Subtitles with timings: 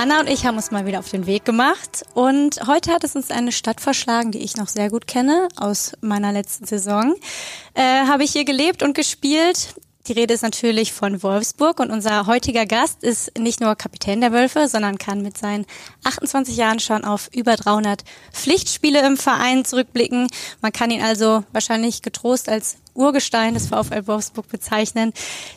[0.00, 3.16] Anna und ich haben uns mal wieder auf den Weg gemacht und heute hat es
[3.16, 7.14] uns eine Stadt verschlagen, die ich noch sehr gut kenne aus meiner letzten Saison.
[7.74, 9.74] Äh, Habe ich hier gelebt und gespielt.
[10.06, 14.32] Die Rede ist natürlich von Wolfsburg und unser heutiger Gast ist nicht nur Kapitän der
[14.32, 15.66] Wölfe, sondern kann mit seinen
[16.04, 20.28] 28 Jahren schon auf über 300 Pflichtspiele im Verein zurückblicken.
[20.62, 25.12] Man kann ihn also wahrscheinlich getrost als Urgestein des VfL Wolfsburg bezeichnen.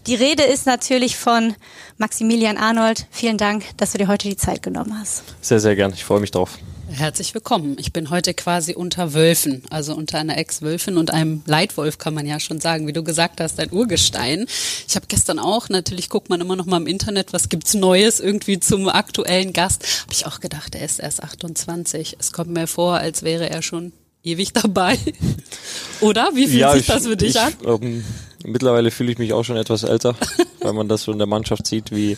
[0.08, 1.56] Die Rede ist natürlich von
[1.98, 3.06] Maximilian Arnold.
[3.12, 5.24] Vielen Dank, dass du dir heute die Zeit genommen hast.
[5.42, 5.94] Sehr, sehr gern.
[5.94, 6.58] Ich freue mich drauf.
[6.90, 7.76] Herzlich willkommen.
[7.80, 12.28] Ich bin heute quasi unter Wölfen, also unter einer Ex-Wölfin und einem Leitwolf, kann man
[12.28, 14.46] ja schon sagen, wie du gesagt hast, ein Urgestein.
[14.88, 18.20] Ich habe gestern auch, natürlich guckt man immer noch mal im Internet, was gibt's Neues
[18.20, 20.04] irgendwie zum aktuellen Gast.
[20.04, 22.18] Habe ich auch gedacht, er ist erst 28.
[22.20, 23.92] Es kommt mir vor, als wäre er schon
[24.24, 24.98] ewig dabei.
[26.02, 26.30] Oder?
[26.34, 27.54] Wie fühlt ja, sich ich, das für dich ich, an?
[27.66, 28.04] Ähm,
[28.46, 30.16] mittlerweile fühle ich mich auch schon etwas älter,
[30.62, 32.18] weil man das so in der Mannschaft sieht, wie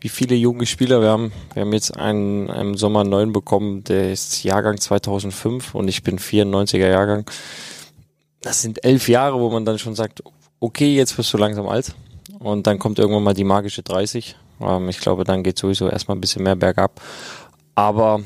[0.00, 1.00] wie viele junge Spieler.
[1.00, 5.88] Wir haben, wir haben jetzt einen, einen Sommer neuen bekommen, der ist Jahrgang 2005 und
[5.88, 7.28] ich bin 94er Jahrgang.
[8.40, 10.22] Das sind elf Jahre, wo man dann schon sagt,
[10.60, 11.94] okay, jetzt wirst du langsam alt.
[12.38, 14.36] Und dann kommt irgendwann mal die magische 30.
[14.60, 17.00] Ähm, ich glaube, dann geht sowieso erstmal ein bisschen mehr bergab.
[17.74, 18.20] Aber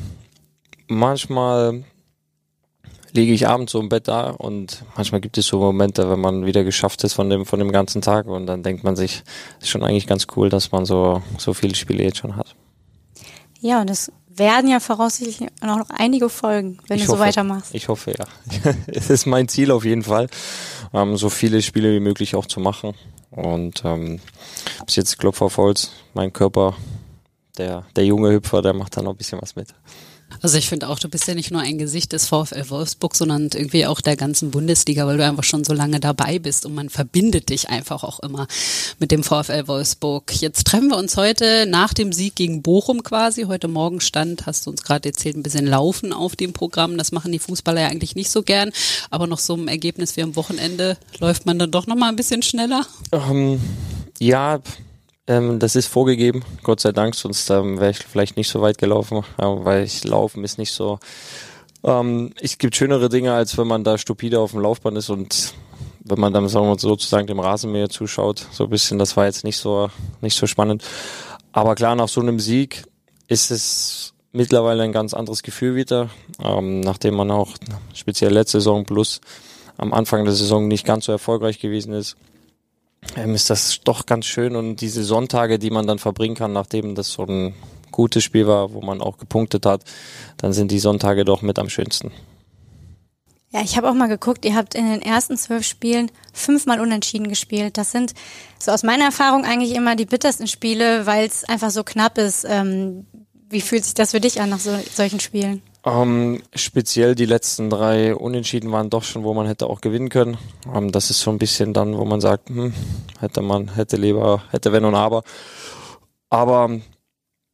[0.88, 1.84] manchmal
[3.12, 6.46] liege ich abends so im Bett da und manchmal gibt es so Momente, wenn man
[6.46, 9.22] wieder geschafft ist von dem, von dem ganzen Tag und dann denkt man sich,
[9.60, 12.54] ist schon eigentlich ganz cool, dass man so, so viele Spiele jetzt schon hat.
[13.60, 17.74] Ja, und es werden ja voraussichtlich noch einige Folgen, wenn ich du hoffe, so weitermachst.
[17.74, 18.24] Ich hoffe, ja.
[18.86, 20.28] es ist mein Ziel auf jeden Fall,
[20.92, 22.94] ähm, so viele Spiele wie möglich auch zu machen.
[23.30, 24.20] Und ähm,
[24.86, 26.74] bis jetzt Klopfer auf Holz, mein Körper,
[27.58, 29.68] der, der junge Hüpfer, der macht da noch ein bisschen was mit.
[30.42, 33.50] Also ich finde auch, du bist ja nicht nur ein Gesicht des VfL Wolfsburg, sondern
[33.52, 36.88] irgendwie auch der ganzen Bundesliga, weil du einfach schon so lange dabei bist und man
[36.88, 38.46] verbindet dich einfach auch immer
[38.98, 40.32] mit dem VfL Wolfsburg.
[40.40, 43.42] Jetzt treffen wir uns heute nach dem Sieg gegen Bochum quasi.
[43.42, 46.96] Heute Morgen stand, hast du uns gerade erzählt, ein bisschen Laufen auf dem Programm.
[46.96, 48.70] Das machen die Fußballer ja eigentlich nicht so gern,
[49.10, 52.16] aber noch so ein Ergebnis wie am Wochenende läuft man dann doch noch mal ein
[52.16, 52.86] bisschen schneller.
[53.10, 53.60] Um, ähm,
[54.18, 54.60] ja,
[55.30, 58.78] ähm, das ist vorgegeben, Gott sei Dank, sonst ähm, wäre ich vielleicht nicht so weit
[58.78, 60.98] gelaufen, weil ich laufen ist nicht so.
[61.84, 65.54] Ähm, es gibt schönere Dinge, als wenn man da stupide auf dem Laufband ist und
[66.00, 69.44] wenn man dann sagen wir sozusagen dem Rasenmäher zuschaut, so ein bisschen, das war jetzt
[69.44, 69.88] nicht so
[70.20, 70.82] nicht so spannend.
[71.52, 72.82] Aber klar, nach so einem Sieg
[73.28, 76.10] ist es mittlerweile ein ganz anderes Gefühl wieder,
[76.42, 77.52] ähm, nachdem man auch
[77.94, 79.20] speziell letzte Saison plus
[79.76, 82.16] am Anfang der Saison nicht ganz so erfolgreich gewesen ist
[83.16, 86.94] ähm, ist das doch ganz schön und diese Sonntage, die man dann verbringen kann, nachdem
[86.94, 87.54] das so ein
[87.90, 89.82] gutes Spiel war, wo man auch gepunktet hat,
[90.36, 92.12] dann sind die Sonntage doch mit am schönsten.
[93.52, 97.28] Ja, ich habe auch mal geguckt, ihr habt in den ersten zwölf Spielen fünfmal unentschieden
[97.28, 97.78] gespielt.
[97.78, 98.14] Das sind
[98.60, 102.46] so aus meiner Erfahrung eigentlich immer die bittersten Spiele, weil es einfach so knapp ist.
[102.48, 103.06] Ähm,
[103.48, 105.62] wie fühlt sich das für dich an nach so, solchen Spielen?
[105.84, 110.36] Ähm, speziell die letzten drei Unentschieden waren doch schon, wo man hätte auch gewinnen können.
[110.74, 112.74] Ähm, das ist so ein bisschen dann, wo man sagt, hm,
[113.18, 115.22] hätte man, hätte lieber, hätte wenn und aber.
[116.28, 116.68] Aber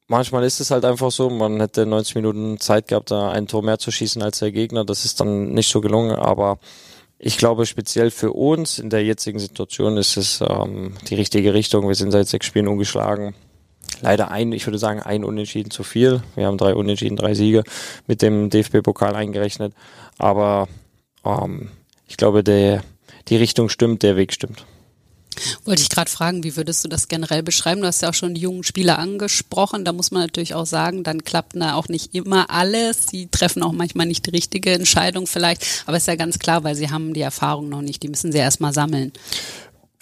[0.09, 3.63] manchmal ist es halt einfach so, man hätte 90 Minuten Zeit gehabt, da ein Tor
[3.63, 4.85] mehr zu schießen als der Gegner.
[4.85, 6.59] Das ist dann nicht so gelungen, aber
[7.19, 11.87] ich glaube, speziell für uns in der jetzigen Situation ist es ähm, die richtige Richtung.
[11.87, 13.35] Wir sind seit sechs Spielen ungeschlagen
[14.01, 16.23] leider ein, ich würde sagen, ein Unentschieden zu viel.
[16.35, 17.65] Wir haben drei Unentschieden, drei Siege
[18.07, 19.73] mit dem DFB-Pokal eingerechnet.
[20.19, 20.69] Aber
[21.25, 21.71] ähm,
[22.07, 22.83] ich glaube, der,
[23.29, 24.65] die Richtung stimmt, der Weg stimmt.
[25.65, 27.83] Wollte ich gerade fragen, wie würdest du das generell beschreiben?
[27.83, 29.85] Du hast ja auch schon die jungen Spieler angesprochen.
[29.85, 33.07] Da muss man natürlich auch sagen, dann klappt da auch nicht immer alles.
[33.11, 35.85] Sie treffen auch manchmal nicht die richtige Entscheidung vielleicht.
[35.87, 38.03] Aber ist ja ganz klar, weil sie haben die Erfahrung noch nicht.
[38.03, 39.13] Die müssen sie erstmal sammeln.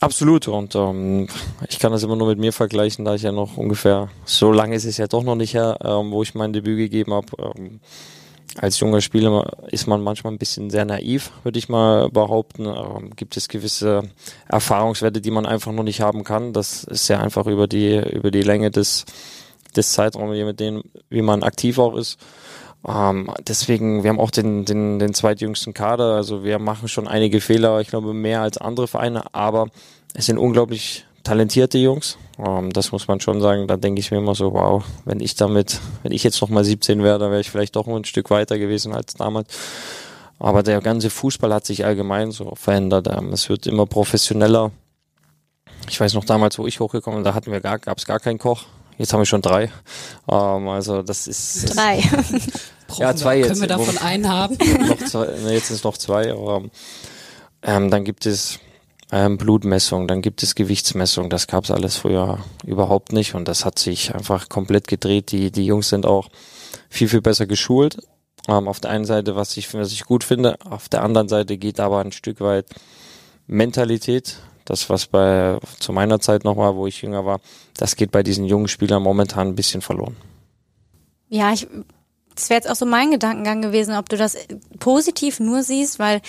[0.01, 1.29] Absolut und ähm,
[1.69, 4.75] ich kann das immer nur mit mir vergleichen, da ich ja noch ungefähr, so lange
[4.75, 7.29] ist es ja doch noch nicht her, ähm, wo ich mein Debüt gegeben habe.
[7.57, 7.81] Ähm,
[8.57, 12.67] als junger Spieler ist man manchmal ein bisschen sehr naiv, würde ich mal behaupten.
[12.67, 14.03] Ähm, gibt es gewisse
[14.47, 16.53] Erfahrungswerte, die man einfach noch nicht haben kann.
[16.53, 19.07] Das ist ja einfach über die über die Länge des
[19.77, 20.37] des Zeitraums,
[21.11, 22.19] wie man aktiv auch ist.
[22.87, 27.41] Ähm, deswegen, wir haben auch den, den, den zweitjüngsten Kader, also wir machen schon einige
[27.41, 29.69] Fehler, ich glaube mehr als andere Vereine, aber
[30.13, 32.19] es sind unglaublich talentierte Jungs.
[32.39, 33.67] Ähm, das muss man schon sagen.
[33.67, 36.65] Da denke ich mir immer so, wow, wenn ich damit, wenn ich jetzt noch mal
[36.65, 39.49] 17 wäre, dann wäre ich vielleicht doch ein Stück weiter gewesen als damals.
[40.39, 43.09] Aber der ganze Fußball hat sich allgemein so verändert.
[43.09, 44.71] Ähm, es wird immer professioneller.
[45.89, 48.21] Ich weiß noch damals, wo ich hochgekommen bin, da hatten wir gar, gab es gar
[48.21, 48.65] keinen Koch.
[48.97, 49.73] Jetzt haben wir schon drei.
[50.29, 52.03] Ähm, also das ist drei.
[52.99, 53.49] ja, zwei jetzt.
[53.49, 54.57] Können wir davon einen haben?
[54.89, 56.33] noch zwei, jetzt sind es noch zwei.
[56.33, 56.65] Aber
[57.63, 58.59] ähm, dann gibt es
[59.13, 61.31] ähm, Blutmessung, dann gibt es Gewichtsmessung.
[61.31, 65.33] Das gab es alles früher überhaupt nicht und das hat sich einfach komplett gedreht.
[65.33, 66.29] Die, die Jungs sind auch
[66.89, 67.99] viel, viel besser geschult.
[68.49, 71.57] Ähm, auf der einen Seite, was ich, was ich gut finde, auf der anderen Seite
[71.57, 72.67] geht aber ein Stück weit
[73.47, 74.37] Mentalität.
[74.65, 77.41] Das, was bei zu meiner Zeit noch war, wo ich jünger war,
[77.77, 80.17] das geht bei diesen jungen Spielern momentan ein bisschen verloren.
[81.29, 81.67] Ja, ich,
[82.35, 84.37] das wäre jetzt auch so mein Gedankengang gewesen, ob du das
[84.79, 86.21] positiv nur siehst, weil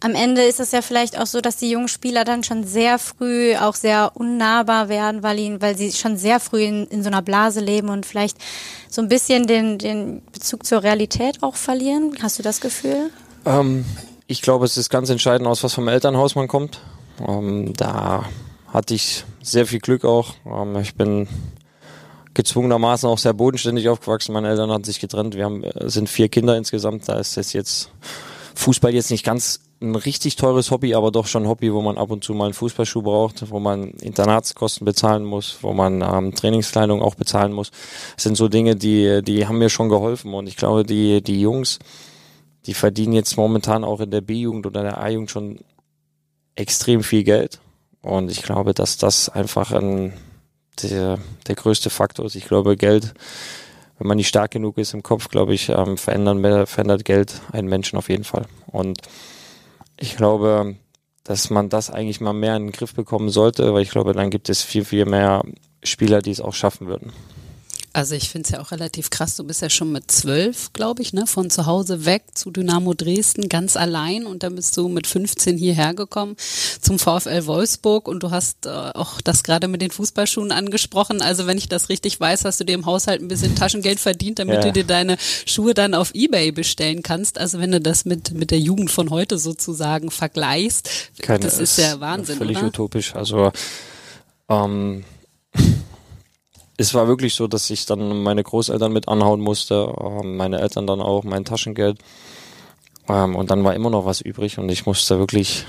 [0.00, 2.98] am Ende ist es ja vielleicht auch so, dass die jungen Spieler dann schon sehr
[2.98, 7.08] früh auch sehr unnahbar werden, weil ihnen, weil sie schon sehr früh in, in so
[7.08, 8.36] einer Blase leben und vielleicht
[8.90, 12.14] so ein bisschen den, den Bezug zur Realität auch verlieren.
[12.22, 13.10] Hast du das Gefühl?
[13.46, 13.86] Ähm,
[14.26, 16.80] ich glaube, es ist ganz entscheidend, aus was vom Elternhaus man kommt.
[17.26, 18.24] Ähm, da
[18.72, 20.34] hatte ich sehr viel Glück auch.
[20.44, 21.28] Ähm, ich bin
[22.34, 24.32] gezwungenermaßen auch sehr bodenständig aufgewachsen.
[24.32, 25.34] Meine Eltern hatten sich getrennt.
[25.34, 27.08] Wir haben, äh, sind vier Kinder insgesamt.
[27.08, 27.90] Da ist es jetzt
[28.54, 31.98] Fußball jetzt nicht ganz ein richtig teures Hobby, aber doch schon ein Hobby, wo man
[31.98, 36.34] ab und zu mal einen Fußballschuh braucht, wo man Internatskosten bezahlen muss, wo man ähm,
[36.34, 37.70] Trainingskleidung auch bezahlen muss.
[38.14, 41.40] Das sind so Dinge, die, die haben mir schon geholfen und ich glaube, die, die
[41.40, 41.78] Jungs,
[42.66, 45.58] die verdienen jetzt momentan auch in der B-Jugend oder der A-Jugend schon
[46.54, 47.60] extrem viel Geld
[48.00, 50.14] und ich glaube, dass das einfach ein,
[50.82, 52.34] der, der größte Faktor ist.
[52.34, 53.14] Ich glaube, Geld
[53.98, 57.68] wenn man nicht stark genug ist im Kopf, glaube ich, ähm, verändern, verändert Geld einen
[57.68, 58.46] Menschen auf jeden Fall.
[58.66, 59.00] Und
[59.98, 60.76] ich glaube,
[61.22, 64.30] dass man das eigentlich mal mehr in den Griff bekommen sollte, weil ich glaube, dann
[64.30, 65.42] gibt es viel, viel mehr
[65.82, 67.12] Spieler, die es auch schaffen würden.
[67.94, 69.36] Also ich finde es ja auch relativ krass.
[69.36, 72.92] Du bist ja schon mit zwölf, glaube ich, ne, von zu Hause weg zu Dynamo
[72.92, 76.34] Dresden ganz allein und dann bist du mit 15 hierher gekommen
[76.80, 81.22] zum VfL Wolfsburg und du hast äh, auch das gerade mit den Fußballschuhen angesprochen.
[81.22, 84.40] Also wenn ich das richtig weiß, hast du dir im Haushalt ein bisschen Taschengeld verdient,
[84.40, 84.62] damit ja.
[84.62, 87.38] du dir deine Schuhe dann auf eBay bestellen kannst.
[87.38, 90.90] Also wenn du das mit mit der Jugend von heute sozusagen vergleichst,
[91.22, 92.66] Keine, das ist ja Wahnsinn, völlig oder?
[92.66, 93.14] utopisch.
[93.14, 93.52] Also
[94.48, 95.04] ähm
[96.76, 100.86] es war wirklich so, dass ich dann meine Großeltern mit anhauen musste, ähm, meine Eltern
[100.86, 101.98] dann auch, mein Taschengeld.
[103.08, 105.66] Ähm, und dann war immer noch was übrig und ich musste wirklich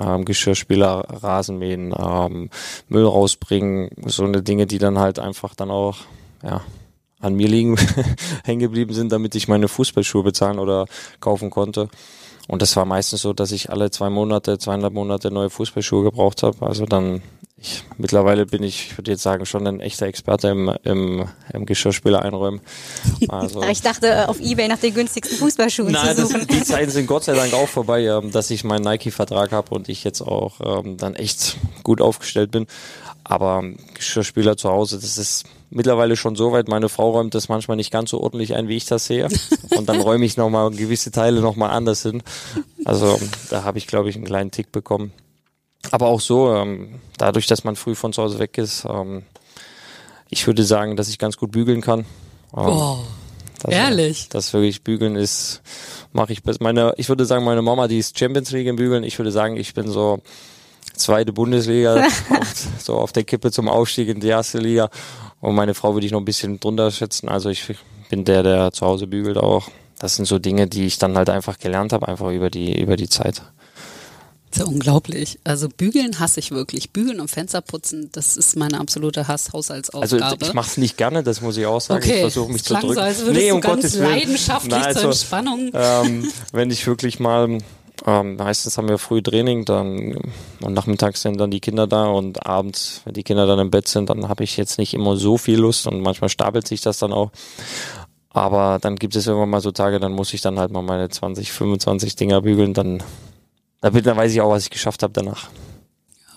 [0.00, 2.50] ähm, Geschirrspüler, Rasenmähen, ähm,
[2.88, 5.96] Müll rausbringen, so eine Dinge, die dann halt einfach dann auch,
[6.42, 6.62] ja,
[7.20, 7.76] an mir liegen,
[8.44, 10.86] hängen geblieben sind, damit ich meine Fußballschuhe bezahlen oder
[11.20, 11.88] kaufen konnte.
[12.46, 16.42] Und das war meistens so, dass ich alle zwei Monate, zweieinhalb Monate neue Fußballschuhe gebraucht
[16.42, 16.64] habe.
[16.64, 17.22] Also dann
[17.60, 21.66] ich, mittlerweile bin ich, ich würde jetzt sagen, schon ein echter Experte im, im, im
[21.66, 22.60] Geschirrspüler einräumen.
[23.28, 26.46] Also, ich dachte, äh, auf Ebay nach den günstigsten Fußballschuhen Nein, zu suchen.
[26.46, 29.74] Das, die Zeiten sind Gott sei Dank auch vorbei, ähm, dass ich meinen Nike-Vertrag habe
[29.74, 32.66] und ich jetzt auch ähm, dann echt gut aufgestellt bin.
[33.24, 33.62] Aber
[33.94, 36.68] Geschirrspüler zu Hause, das ist mittlerweile schon so weit.
[36.68, 39.28] Meine Frau räumt das manchmal nicht ganz so ordentlich ein, wie ich das sehe.
[39.76, 42.22] Und dann räume ich nochmal gewisse Teile nochmal anders hin.
[42.84, 43.20] Also
[43.50, 45.12] da habe ich, glaube ich, einen kleinen Tick bekommen
[45.90, 49.22] aber auch so, ähm, dadurch, dass man früh von zu Hause weg ist, ähm,
[50.30, 52.04] ich würde sagen, dass ich ganz gut bügeln kann.
[52.52, 52.98] Oh,
[53.60, 54.28] das, ehrlich?
[54.28, 55.62] Das wirklich bügeln ist,
[56.12, 56.62] mache ich besser.
[56.62, 59.04] Meine, ich würde sagen, meine Mama, die ist Champions League im Bügeln.
[59.04, 60.20] Ich würde sagen, ich bin so
[60.94, 61.94] zweite Bundesliga,
[62.30, 64.90] auf, so auf der Kippe zum Aufstieg in die erste Liga.
[65.40, 67.28] Und meine Frau würde ich noch ein bisschen drunter schätzen.
[67.28, 67.64] Also ich
[68.10, 69.68] bin der, der zu Hause bügelt auch.
[69.98, 72.96] Das sind so Dinge, die ich dann halt einfach gelernt habe, einfach über die, über
[72.96, 73.42] die Zeit.
[74.50, 75.38] Das ist ja unglaublich.
[75.44, 76.90] Also bügeln hasse ich wirklich.
[76.90, 80.24] Bügeln und Fenster putzen, das ist meine absolute Hass-Haushaltsaufgabe.
[80.24, 82.02] Also ich mache es nicht gerne, das muss ich auch sagen.
[82.02, 82.14] Okay.
[82.14, 82.94] Ich versuche mich zu drücken.
[82.94, 85.70] So, als nee, um ganz Gottes leidenschaftlich Nein, also, zur Entspannung.
[85.74, 87.58] Ähm, wenn ich wirklich mal
[88.06, 90.16] ähm, meistens haben wir früh Training, dann
[90.60, 93.88] und nachmittags sind dann die Kinder da und abends, wenn die Kinder dann im Bett
[93.88, 96.98] sind, dann habe ich jetzt nicht immer so viel Lust und manchmal stapelt sich das
[96.98, 97.30] dann auch.
[98.30, 101.08] Aber dann gibt es irgendwann mal so Tage, dann muss ich dann halt mal meine
[101.08, 103.02] 20, 25 Dinger bügeln, dann
[103.80, 105.48] damit dann weiß ich auch, was ich geschafft habe danach.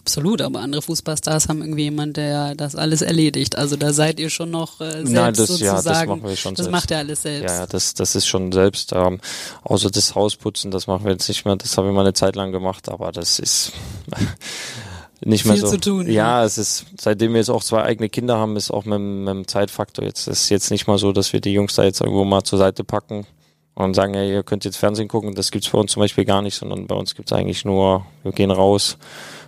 [0.02, 3.56] Absolut, aber andere Fußballstars haben irgendwie jemand, der das alles erledigt.
[3.56, 5.76] Also da seid ihr schon noch äh, selbst Nein, das, sozusagen.
[5.78, 6.72] Ja, das machen wir schon Das selbst.
[6.72, 7.54] macht ihr alles selbst.
[7.54, 8.94] Ja, das, das ist schon selbst.
[8.94, 9.20] Ähm,
[9.62, 11.56] außer das Hausputzen, das machen wir jetzt nicht mehr.
[11.56, 13.74] Das habe ich mal eine Zeit lang gemacht, aber das ist
[15.24, 15.70] nicht Viel mehr so.
[15.70, 16.08] zu tun.
[16.08, 19.00] Ja, ja, es ist, seitdem wir jetzt auch zwei eigene Kinder haben, ist auch mit,
[19.00, 22.02] mit dem Zeitfaktor jetzt, ist jetzt nicht mal so, dass wir die Jungs da jetzt
[22.02, 23.28] irgendwo mal zur Seite packen
[23.76, 25.34] und sagen, ja, ihr könnt jetzt Fernsehen gucken.
[25.34, 28.32] Das gibt's bei uns zum Beispiel gar nicht, sondern bei uns gibt's eigentlich nur, wir
[28.32, 28.98] gehen raus,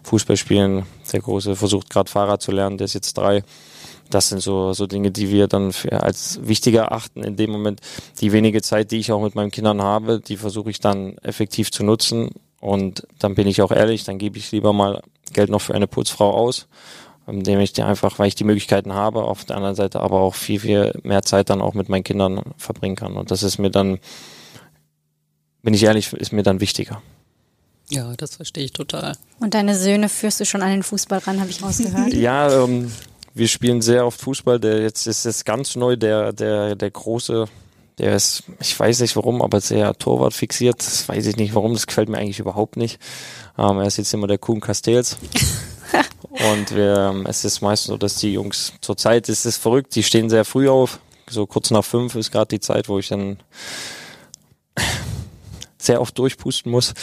[0.04, 0.86] Fußball spielen.
[1.12, 3.44] Der Große versucht gerade Fahrrad zu lernen, der ist jetzt drei.
[4.10, 7.82] Das sind so, so Dinge, die wir dann als wichtiger achten in dem Moment.
[8.22, 11.72] Die wenige Zeit, die ich auch mit meinen Kindern habe, die versuche ich dann effektiv
[11.72, 12.30] zu nutzen.
[12.60, 15.02] Und dann bin ich auch ehrlich, dann gebe ich lieber mal
[15.34, 16.68] Geld noch für eine Putzfrau aus
[17.28, 20.36] indem ich die einfach, weil ich die Möglichkeiten habe, auf der anderen Seite aber auch
[20.36, 23.16] viel, viel mehr Zeit dann auch mit meinen Kindern verbringen kann.
[23.16, 24.00] Und das ist mir dann,
[25.62, 27.02] bin ich ehrlich, ist mir dann wichtiger.
[27.90, 29.16] Ja, das verstehe ich total.
[29.40, 32.14] Und deine Söhne führst du schon an den Fußball ran, habe ich rausgehört.
[32.14, 32.92] ja, ähm,
[33.34, 34.60] wir spielen sehr oft Fußball.
[34.60, 37.46] Der jetzt ist es ganz neu, der, der, der große,
[38.00, 40.80] der ist, ich weiß nicht warum, aber sehr Torwart fixiert.
[40.80, 43.00] Das weiß ich nicht warum, das gefällt mir eigentlich überhaupt nicht.
[43.58, 45.18] Ähm, er ist jetzt immer der Kuhn Castells.
[46.34, 50.04] Und wir, ähm, es ist meistens so, dass die Jungs zurzeit ist es verrückt, die
[50.04, 51.00] stehen sehr früh auf.
[51.30, 53.38] So kurz nach fünf ist gerade die Zeit, wo ich dann
[55.78, 56.94] sehr oft durchpusten muss.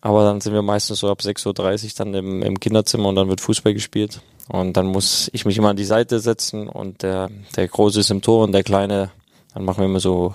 [0.00, 3.28] Aber dann sind wir meistens so ab 6.30 Uhr dann im, im Kinderzimmer und dann
[3.28, 4.20] wird Fußball gespielt.
[4.48, 8.10] Und dann muss ich mich immer an die Seite setzen und der, der Große ist
[8.10, 9.12] im Tor und der Kleine,
[9.54, 10.34] dann machen wir immer so,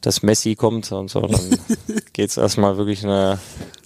[0.00, 1.20] dass Messi kommt und so.
[1.20, 1.58] Dann
[2.12, 3.38] geht's erstmal wirklich eine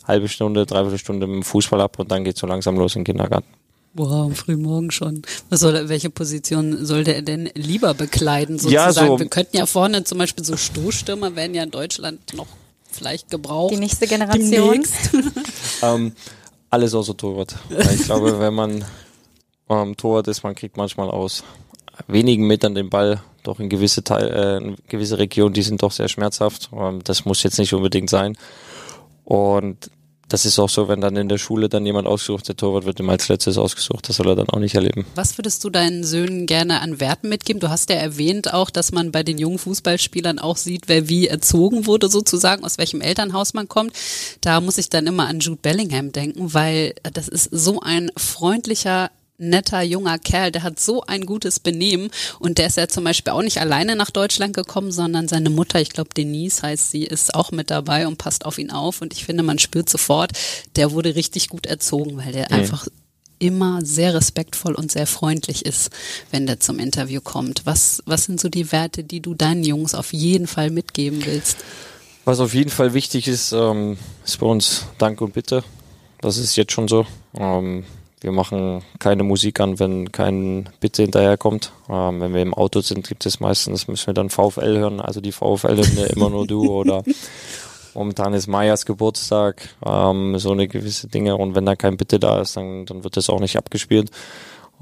[0.09, 3.05] halbe Stunde, dreiviertel Stunde mit dem Fußball ab und dann geht's so langsam los im
[3.05, 3.62] Kindergarten.
[3.95, 5.23] Wow, am frühen Morgen schon.
[5.51, 8.95] Was soll, welche Position sollte er denn lieber bekleiden, sozusagen?
[8.97, 12.47] Ja, so Wir könnten ja vorne zum Beispiel so Stoßstürmer werden ja in Deutschland noch
[12.91, 13.73] vielleicht gebraucht.
[13.73, 14.83] Die nächste Generation.
[15.83, 16.13] ähm,
[16.71, 17.57] alles außer Torwart.
[17.95, 18.85] Ich glaube, wenn man
[19.69, 21.45] ähm, Torwart ist, man kriegt manchmal aus
[22.07, 25.93] wenigen Metern den Ball doch in gewisse Teil, äh, in gewisse Regionen, die sind doch
[25.93, 26.71] sehr schmerzhaft.
[26.75, 28.37] Ähm, das muss jetzt nicht unbedingt sein.
[29.25, 29.91] Und
[30.33, 32.99] das ist auch so, wenn dann in der Schule dann jemand ausgesucht, der Torwart wird
[33.01, 35.05] immer als letztes ausgesucht, das soll er dann auch nicht erleben.
[35.15, 37.61] Was würdest du deinen Söhnen gerne an Werten mitgeben?
[37.61, 41.29] Du hast ja erwähnt auch, dass man bei den jungen Fußballspielern auch sieht, wer wie
[41.29, 43.93] erzogen wurde sozusagen, aus welchem Elternhaus man kommt.
[44.41, 49.11] Da muss ich dann immer an Jude Bellingham denken, weil das ist so ein freundlicher,
[49.43, 53.33] netter junger Kerl, der hat so ein gutes Benehmen und der ist ja zum Beispiel
[53.33, 57.35] auch nicht alleine nach Deutschland gekommen, sondern seine Mutter, ich glaube Denise heißt sie, ist
[57.35, 60.33] auch mit dabei und passt auf ihn auf und ich finde, man spürt sofort,
[60.77, 62.57] der wurde richtig gut erzogen, weil der mhm.
[62.57, 62.87] einfach
[63.39, 65.91] immer sehr respektvoll und sehr freundlich ist,
[66.31, 67.63] wenn der zum Interview kommt.
[67.65, 71.57] Was, was sind so die Werte, die du deinen Jungs auf jeden Fall mitgeben willst?
[72.25, 75.65] Was auf jeden Fall wichtig ist, ähm, ist bei uns Dank und Bitte.
[76.21, 77.05] Das ist jetzt schon so.
[77.35, 77.85] Ähm,
[78.23, 81.73] wir machen keine Musik an, wenn kein Bitte hinterherkommt.
[81.89, 85.21] Ähm, wenn wir im Auto sind, gibt es meistens, müssen wir dann VfL hören, also
[85.21, 85.81] die VfL
[86.13, 87.03] immer nur du oder
[87.95, 92.41] momentan ist Mayas Geburtstag, ähm, so eine gewisse Dinge und wenn da kein Bitte da
[92.41, 94.11] ist, dann, dann wird das auch nicht abgespielt.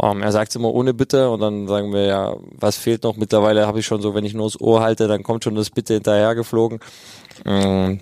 [0.02, 3.16] Ähm, er sagt immer ohne Bitte und dann sagen wir ja, was fehlt noch?
[3.16, 5.70] Mittlerweile habe ich schon so, wenn ich nur das Ohr halte, dann kommt schon das
[5.70, 6.80] Bitte hinterher geflogen.
[7.44, 8.00] Ähm,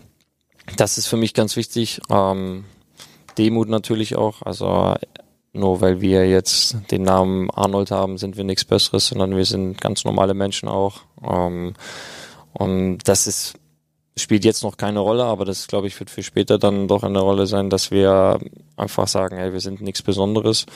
[0.77, 2.01] das ist für mich ganz wichtig.
[2.11, 2.65] Ähm,
[3.39, 4.43] Demut natürlich auch.
[4.43, 4.95] Also
[5.53, 9.81] nur weil wir jetzt den Namen Arnold haben, sind wir nichts Besseres, sondern wir sind
[9.81, 11.01] ganz normale Menschen auch.
[11.23, 11.75] Ähm,
[12.53, 13.55] und das ist,
[14.17, 17.21] spielt jetzt noch keine Rolle, aber das glaube ich wird für später dann doch eine
[17.21, 18.39] Rolle sein, dass wir
[18.77, 20.67] einfach sagen, hey, wir sind nichts Besonderes.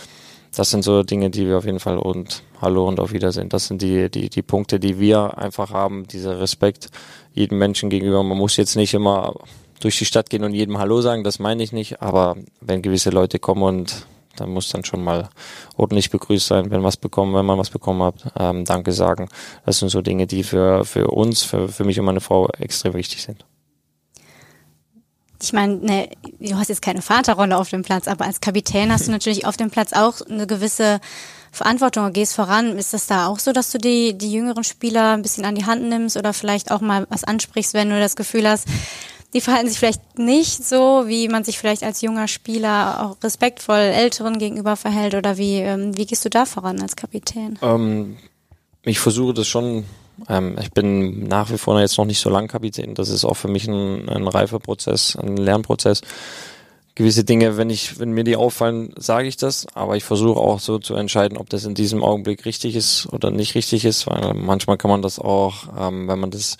[0.55, 3.49] Das sind so Dinge, die wir auf jeden Fall und Hallo und auf Wiedersehen.
[3.49, 6.89] Das sind die, die, die Punkte, die wir einfach haben, dieser Respekt
[7.33, 8.23] jedem Menschen gegenüber.
[8.23, 9.35] Man muss jetzt nicht immer
[9.81, 13.11] durch die Stadt gehen und jedem Hallo sagen, das meine ich nicht, aber wenn gewisse
[13.11, 15.29] Leute kommen und da muss dann schon mal
[15.77, 19.29] ordentlich begrüßt sein, wenn was bekommen, wenn man was bekommen hat, ähm, Danke sagen.
[19.67, 22.95] Das sind so Dinge, die für, für uns, für, für mich und meine Frau extrem
[22.95, 23.45] wichtig sind.
[25.43, 26.09] Ich meine, ne,
[26.39, 29.57] du hast jetzt keine Vaterrolle auf dem Platz, aber als Kapitän hast du natürlich auf
[29.57, 31.01] dem Platz auch eine gewisse
[31.51, 32.79] Verantwortung und gehst voran.
[32.79, 35.67] Ist das da auch so, dass du die, die jüngeren Spieler ein bisschen an die
[35.67, 38.67] Hand nimmst oder vielleicht auch mal was ansprichst, wenn du das Gefühl hast,
[39.35, 43.79] die verhalten sich vielleicht nicht so, wie man sich vielleicht als junger Spieler auch respektvoll
[43.79, 47.59] Älteren gegenüber verhält oder wie, ähm, wie gehst du da voran als Kapitän?
[47.63, 48.19] Ähm,
[48.83, 49.85] ich versuche das schon.
[50.29, 52.95] Ähm, ich bin nach wie vor jetzt noch nicht so lang Kapitän.
[52.95, 56.03] Das ist auch für mich ein, ein reifer Prozess, ein Lernprozess.
[56.95, 60.61] Gewisse Dinge, wenn ich, wenn mir die auffallen, sage ich das, aber ich versuche auch
[60.61, 64.35] so zu entscheiden, ob das in diesem Augenblick richtig ist oder nicht richtig ist, weil
[64.35, 66.59] manchmal kann man das auch, ähm, wenn man das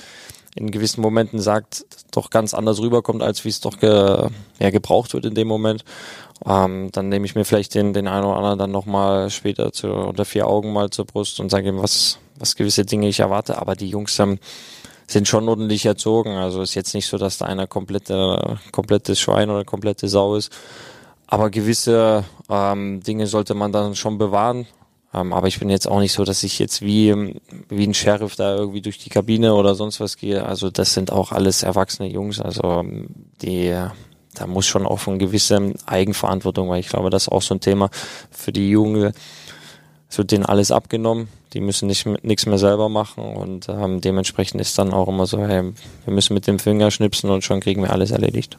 [0.55, 4.29] in gewissen Momenten sagt, doch ganz anders rüberkommt, als wie es doch ge,
[4.59, 5.85] ja, gebraucht wird in dem Moment.
[6.45, 9.89] Ähm, dann nehme ich mir vielleicht den, den einen oder anderen dann nochmal später zu,
[9.89, 13.59] unter vier Augen mal zur Brust und sage ihm, was, was gewisse Dinge ich erwarte.
[13.59, 14.39] Aber die Jungs ähm,
[15.07, 16.33] sind schon ordentlich erzogen.
[16.33, 20.53] Also ist jetzt nicht so, dass da einer komplette, komplettes Schwein oder komplette Sau ist.
[21.27, 24.67] Aber gewisse ähm, Dinge sollte man dann schon bewahren.
[25.15, 28.37] Ähm, aber ich bin jetzt auch nicht so, dass ich jetzt wie, wie ein Sheriff
[28.37, 30.45] da irgendwie durch die Kabine oder sonst was gehe.
[30.45, 32.41] Also das sind auch alles erwachsene Jungs.
[32.41, 32.85] Also
[33.43, 33.77] die,
[34.35, 37.61] da muss schon auch eine gewisse Eigenverantwortung, weil ich glaube, das ist auch so ein
[37.61, 37.91] Thema
[38.31, 39.15] für die Jugend.
[40.09, 41.29] Es wird denen alles abgenommen.
[41.53, 45.39] Die müssen nicht nichts mehr selber machen und ähm, dementsprechend ist dann auch immer so,
[45.39, 45.75] hey,
[46.07, 48.57] wir müssen mit dem Finger schnipsen und schon kriegen wir alles erledigt.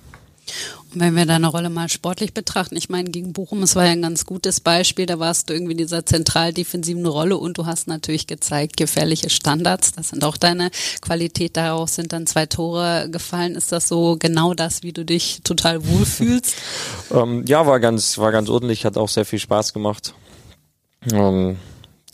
[0.94, 3.92] Und wenn wir deine Rolle mal sportlich betrachten, ich meine, gegen Bochum, es war ja
[3.92, 7.66] ein ganz gutes Beispiel, da warst du irgendwie in dieser zentral defensiven Rolle und du
[7.66, 10.70] hast natürlich gezeigt, gefährliche Standards, das sind auch deine
[11.02, 13.56] Qualität, daraus sind dann zwei Tore gefallen.
[13.56, 16.56] Ist das so genau das, wie du dich total wohlfühlst?
[17.12, 20.14] ähm, ja, war ganz, war ganz ordentlich, hat auch sehr viel Spaß gemacht.
[21.12, 21.58] Ähm,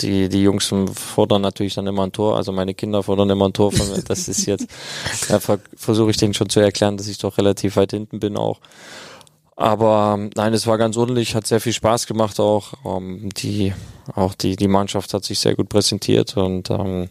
[0.01, 3.53] die, die Jungs fordern natürlich dann immer ein Tor, also meine Kinder fordern immer ein
[3.53, 4.01] Tor von mir.
[4.01, 4.67] Das ist jetzt,
[5.29, 5.39] da
[5.75, 8.59] versuche ich denen schon zu erklären, dass ich doch relativ weit hinten bin auch.
[9.55, 12.73] Aber nein, es war ganz ordentlich, hat sehr viel Spaß gemacht auch.
[12.85, 13.73] Ähm, die,
[14.15, 17.09] auch die, die Mannschaft hat sich sehr gut präsentiert und ähm,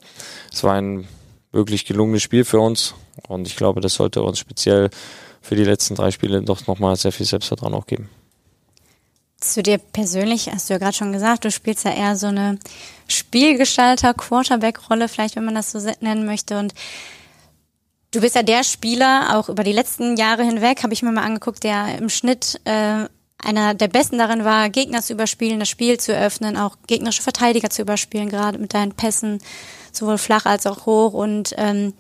[0.51, 1.07] es war ein
[1.53, 2.95] wirklich gelungenes Spiel für uns.
[3.29, 4.89] Und ich glaube, das sollte uns speziell
[5.43, 8.09] für die letzten drei Spiele doch nochmal sehr viel Selbstvertrauen auch geben.
[9.41, 12.59] Zu dir persönlich hast du ja gerade schon gesagt, du spielst ja eher so eine
[13.07, 16.59] Spielgestalter, Quarterback-Rolle, vielleicht wenn man das so nennen möchte.
[16.59, 16.75] Und
[18.11, 21.25] du bist ja der Spieler, auch über die letzten Jahre hinweg, habe ich mir mal
[21.25, 23.07] angeguckt, der im Schnitt äh,
[23.39, 27.71] einer der besten darin war, Gegner zu überspielen, das Spiel zu eröffnen, auch gegnerische Verteidiger
[27.71, 29.39] zu überspielen, gerade mit deinen Pässen,
[29.93, 31.13] sowohl flach als auch hoch.
[31.13, 31.95] Und ähm,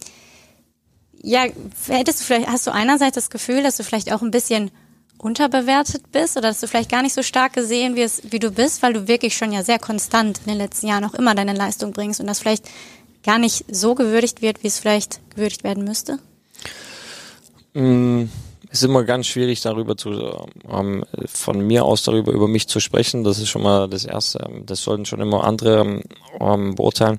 [1.23, 1.45] ja,
[1.87, 4.73] hättest du vielleicht, hast du einerseits das Gefühl, dass du vielleicht auch ein bisschen
[5.19, 8.83] unterbewertet bist oder dass du vielleicht gar nicht so stark gesehen wirst, wie du bist,
[8.83, 11.93] weil du wirklich schon ja sehr konstant in den letzten Jahren auch immer deine Leistung
[11.93, 12.65] bringst und das vielleicht
[13.25, 16.19] gar nicht so gewürdigt wird, wie es vielleicht gewürdigt werden müsste?
[17.75, 18.25] Mm,
[18.71, 22.81] es ist immer ganz schwierig darüber zu, ähm, von mir aus darüber über mich zu
[22.81, 23.25] sprechen.
[23.25, 24.49] Das ist schon mal das Erste.
[24.67, 26.03] Das sollten schon immer andere
[26.41, 27.19] ähm, beurteilen.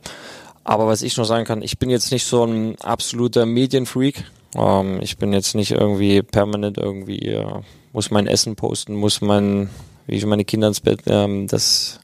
[0.63, 4.23] Aber was ich noch sagen kann, ich bin jetzt nicht so ein absoluter Medienfreak.
[4.55, 7.61] Ähm, ich bin jetzt nicht irgendwie permanent irgendwie äh,
[7.93, 9.69] muss mein Essen posten, muss mein,
[10.07, 11.99] wie ich meine Kinder ins Bett, ähm, das,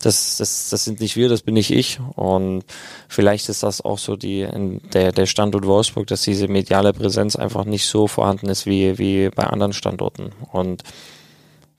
[0.00, 2.00] das, das, das sind nicht wir, das bin nicht ich.
[2.16, 2.64] Und
[3.08, 4.48] vielleicht ist das auch so die,
[4.92, 9.28] der, der Standort Wolfsburg, dass diese mediale Präsenz einfach nicht so vorhanden ist wie, wie
[9.28, 10.32] bei anderen Standorten.
[10.52, 10.82] Und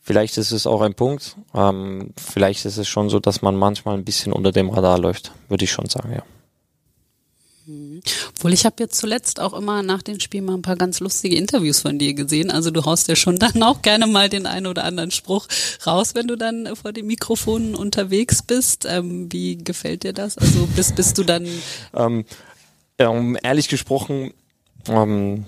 [0.02, 1.36] vielleicht ist es auch ein Punkt.
[1.56, 5.32] Ähm, vielleicht ist es schon so, dass man manchmal ein bisschen unter dem Radar läuft,
[5.50, 6.24] würde ich schon sagen, ja.
[7.66, 8.02] Mhm.
[8.36, 11.36] Obwohl ich habe jetzt zuletzt auch immer nach den Spielen mal ein paar ganz lustige
[11.36, 12.52] Interviews von dir gesehen.
[12.52, 15.48] Also du haust ja schon dann auch gerne mal den einen oder anderen Spruch
[15.86, 18.86] raus, wenn du dann vor dem Mikrofon unterwegs bist.
[18.90, 20.38] Ähm, wie gefällt dir das?
[20.38, 21.48] Also bist, bist du dann...
[21.94, 22.26] Ähm,
[23.00, 24.34] ähm, ehrlich gesprochen,
[24.88, 25.46] ähm,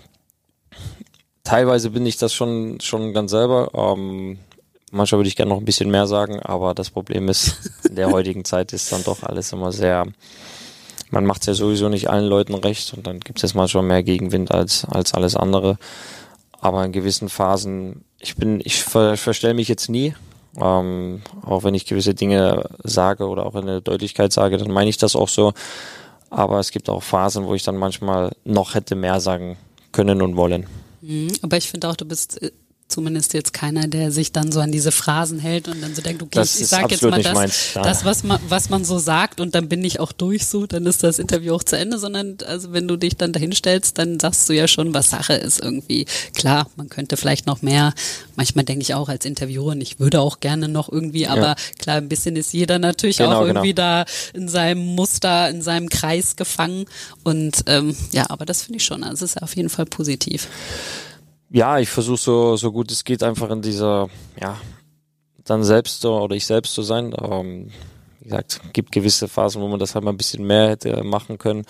[1.43, 3.71] teilweise bin ich das schon, schon ganz selber.
[3.73, 4.39] Ähm,
[4.91, 7.55] manchmal würde ich gerne noch ein bisschen mehr sagen, aber das Problem ist,
[7.87, 10.07] in der heutigen Zeit ist dann doch alles immer sehr
[11.13, 13.83] man macht es ja sowieso nicht allen Leuten recht und dann gibt es jetzt manchmal
[13.83, 15.77] mehr Gegenwind als, als alles andere.
[16.59, 20.15] Aber in gewissen Phasen, ich bin, ich ver, verstelle mich jetzt nie.
[20.59, 24.89] Ähm, auch wenn ich gewisse Dinge sage oder auch in der Deutlichkeit sage, dann meine
[24.89, 25.53] ich das auch so.
[26.31, 29.57] Aber es gibt auch Phasen, wo ich dann manchmal noch hätte mehr sagen
[29.91, 30.65] können und wollen.
[31.01, 32.51] Mhm, aber ich finde auch, du bist äh,
[32.93, 36.21] zumindest jetzt keiner, der sich dann so an diese Phrasen hält und dann so denkt,
[36.21, 38.99] okay, das ich, ich sage jetzt mal das, meins, das was, man, was man so
[38.99, 41.97] sagt und dann bin ich auch durch so, dann ist das Interview auch zu Ende,
[41.97, 45.59] sondern also wenn du dich dann dahinstellst, dann sagst du ja schon, was Sache ist
[45.59, 46.05] irgendwie.
[46.35, 47.93] Klar, man könnte vielleicht noch mehr,
[48.35, 51.55] manchmal denke ich auch als Interviewer, ich würde auch gerne noch irgendwie, aber ja.
[51.79, 54.03] klar, ein bisschen ist jeder natürlich genau, auch irgendwie genau.
[54.03, 56.85] da in seinem Muster, in seinem Kreis gefangen
[57.23, 60.47] und ähm, ja, aber das finde ich schon, also es ist auf jeden Fall positiv
[61.53, 64.09] ja, ich versuche so, so gut es geht einfach in dieser,
[64.41, 64.57] ja,
[65.43, 67.13] dann selbst oder ich selbst zu sein.
[67.21, 67.69] Ähm,
[68.19, 71.37] wie gesagt, gibt gewisse Phasen, wo man das halt mal ein bisschen mehr hätte machen
[71.37, 71.65] können.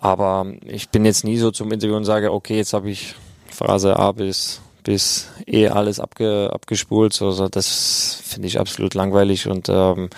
[0.00, 3.16] Aber ich bin jetzt nie so zum Interview und sage, okay, jetzt habe ich
[3.50, 7.20] Phrase A bis bis E alles abge, abgespult.
[7.20, 10.10] Also das finde ich absolut langweilig und ähm,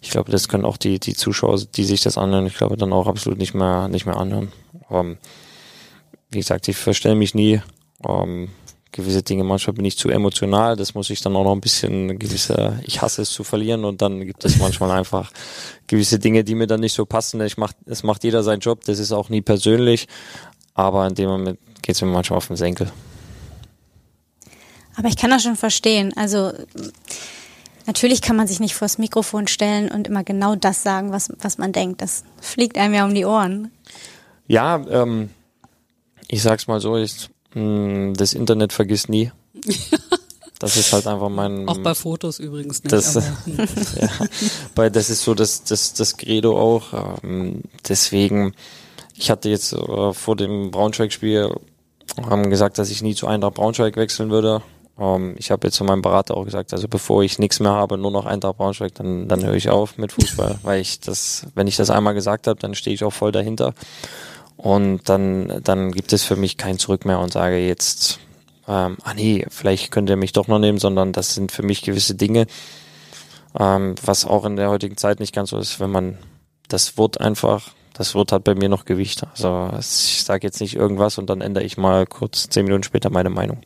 [0.00, 2.92] ich glaube, das können auch die die Zuschauer, die sich das anhören, ich glaube dann
[2.92, 4.50] auch absolut nicht mehr nicht mehr anhören.
[4.90, 5.18] Ähm,
[6.30, 7.60] wie gesagt, ich verstelle mich nie
[8.06, 8.48] ähm,
[8.92, 12.18] gewisse Dinge, manchmal bin ich zu emotional, das muss ich dann auch noch ein bisschen
[12.18, 15.32] gewisse, ich hasse es zu verlieren und dann gibt es manchmal einfach
[15.86, 17.40] gewisse Dinge, die mir dann nicht so passen.
[17.40, 20.06] Ich mach, es macht jeder seinen Job, das ist auch nie persönlich,
[20.74, 22.92] aber in dem Moment geht es mir manchmal auf den Senkel.
[24.96, 26.12] Aber ich kann das schon verstehen.
[26.16, 26.52] Also
[27.86, 31.56] natürlich kann man sich nicht vors Mikrofon stellen und immer genau das sagen, was, was
[31.56, 32.02] man denkt.
[32.02, 33.70] Das fliegt einem ja um die Ohren.
[34.48, 35.30] Ja, ähm,
[36.28, 39.30] ich sag's mal so, ich das Internet vergisst nie.
[40.62, 41.68] Das ist halt einfach mein.
[41.68, 42.92] Auch bei Fotos übrigens nicht.
[42.92, 44.08] Das, ja,
[44.76, 47.24] weil das ist so das, das, das Credo auch.
[47.24, 48.54] Ähm, deswegen,
[49.16, 51.52] ich hatte jetzt äh, vor dem Braunschweig-Spiel
[52.48, 54.62] gesagt, dass ich nie zu Eintracht Braunschweig wechseln würde.
[55.00, 57.98] Ähm, ich habe jetzt zu meinem Berater auch gesagt, also bevor ich nichts mehr habe,
[57.98, 61.66] nur noch Eintracht Braunschweig, dann, dann höre ich auf mit Fußball, weil ich das, wenn
[61.66, 63.74] ich das einmal gesagt habe, dann stehe ich auch voll dahinter.
[64.56, 68.20] Und dann, dann gibt es für mich kein Zurück mehr und sage jetzt,
[68.68, 71.82] ähm, ah nee, vielleicht könnt ihr mich doch noch nehmen, sondern das sind für mich
[71.82, 72.46] gewisse Dinge,
[73.58, 76.18] ähm, was auch in der heutigen Zeit nicht ganz so ist, wenn man
[76.68, 79.24] das Wort einfach, das Wort hat bei mir noch Gewicht.
[79.32, 83.10] Also ich sage jetzt nicht irgendwas und dann ändere ich mal kurz zehn Minuten später
[83.10, 83.62] meine Meinung.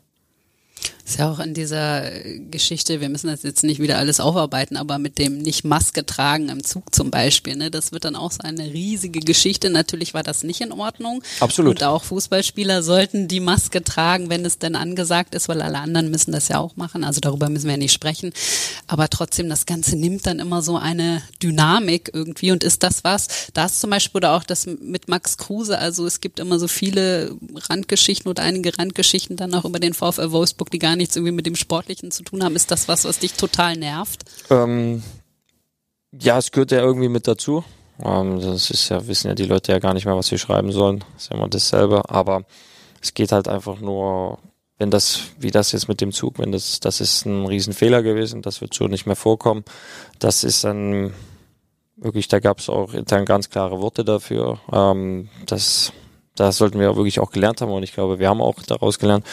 [1.07, 2.11] Ist ja auch in dieser
[2.51, 6.49] Geschichte, wir müssen das jetzt nicht wieder alles aufarbeiten, aber mit dem nicht Maske tragen
[6.49, 9.71] im Zug zum Beispiel, ne, das wird dann auch so eine riesige Geschichte.
[9.71, 11.23] Natürlich war das nicht in Ordnung.
[11.39, 11.77] Absolut.
[11.77, 16.11] Und auch Fußballspieler sollten die Maske tragen, wenn es denn angesagt ist, weil alle anderen
[16.11, 17.05] müssen das ja auch machen.
[17.05, 18.33] Also darüber müssen wir ja nicht sprechen.
[18.89, 23.29] Aber trotzdem, das Ganze nimmt dann immer so eine Dynamik irgendwie und ist das was?
[23.55, 25.79] Da ist zum Beispiel oder auch das mit Max Kruse.
[25.79, 30.33] Also es gibt immer so viele Randgeschichten oder einige Randgeschichten dann auch über den VfL
[30.33, 32.57] Wolfsburg, die gar gar nichts irgendwie mit dem Sportlichen zu tun haben.
[32.57, 34.25] Ist das was, was dich total nervt?
[34.49, 35.03] Ähm,
[36.19, 37.65] ja, es gehört ja irgendwie mit dazu.
[38.03, 40.73] Ähm, das ist ja, wissen ja die Leute ja gar nicht mehr, was sie schreiben
[40.73, 41.05] sollen.
[41.15, 42.09] Das ist ja immer dasselbe.
[42.09, 42.45] Aber
[43.03, 44.39] es geht halt einfach nur,
[44.79, 48.41] wenn das, wie das jetzt mit dem Zug, wenn das, das ist ein Riesenfehler gewesen,
[48.41, 49.65] das wird so nicht mehr vorkommen.
[50.19, 51.13] Das ist dann
[51.97, 54.61] wirklich, da gab es auch intern ganz klare Worte dafür.
[54.73, 55.93] Ähm, das,
[56.37, 59.25] das sollten wir wirklich auch gelernt haben und ich glaube, wir haben auch daraus gelernt,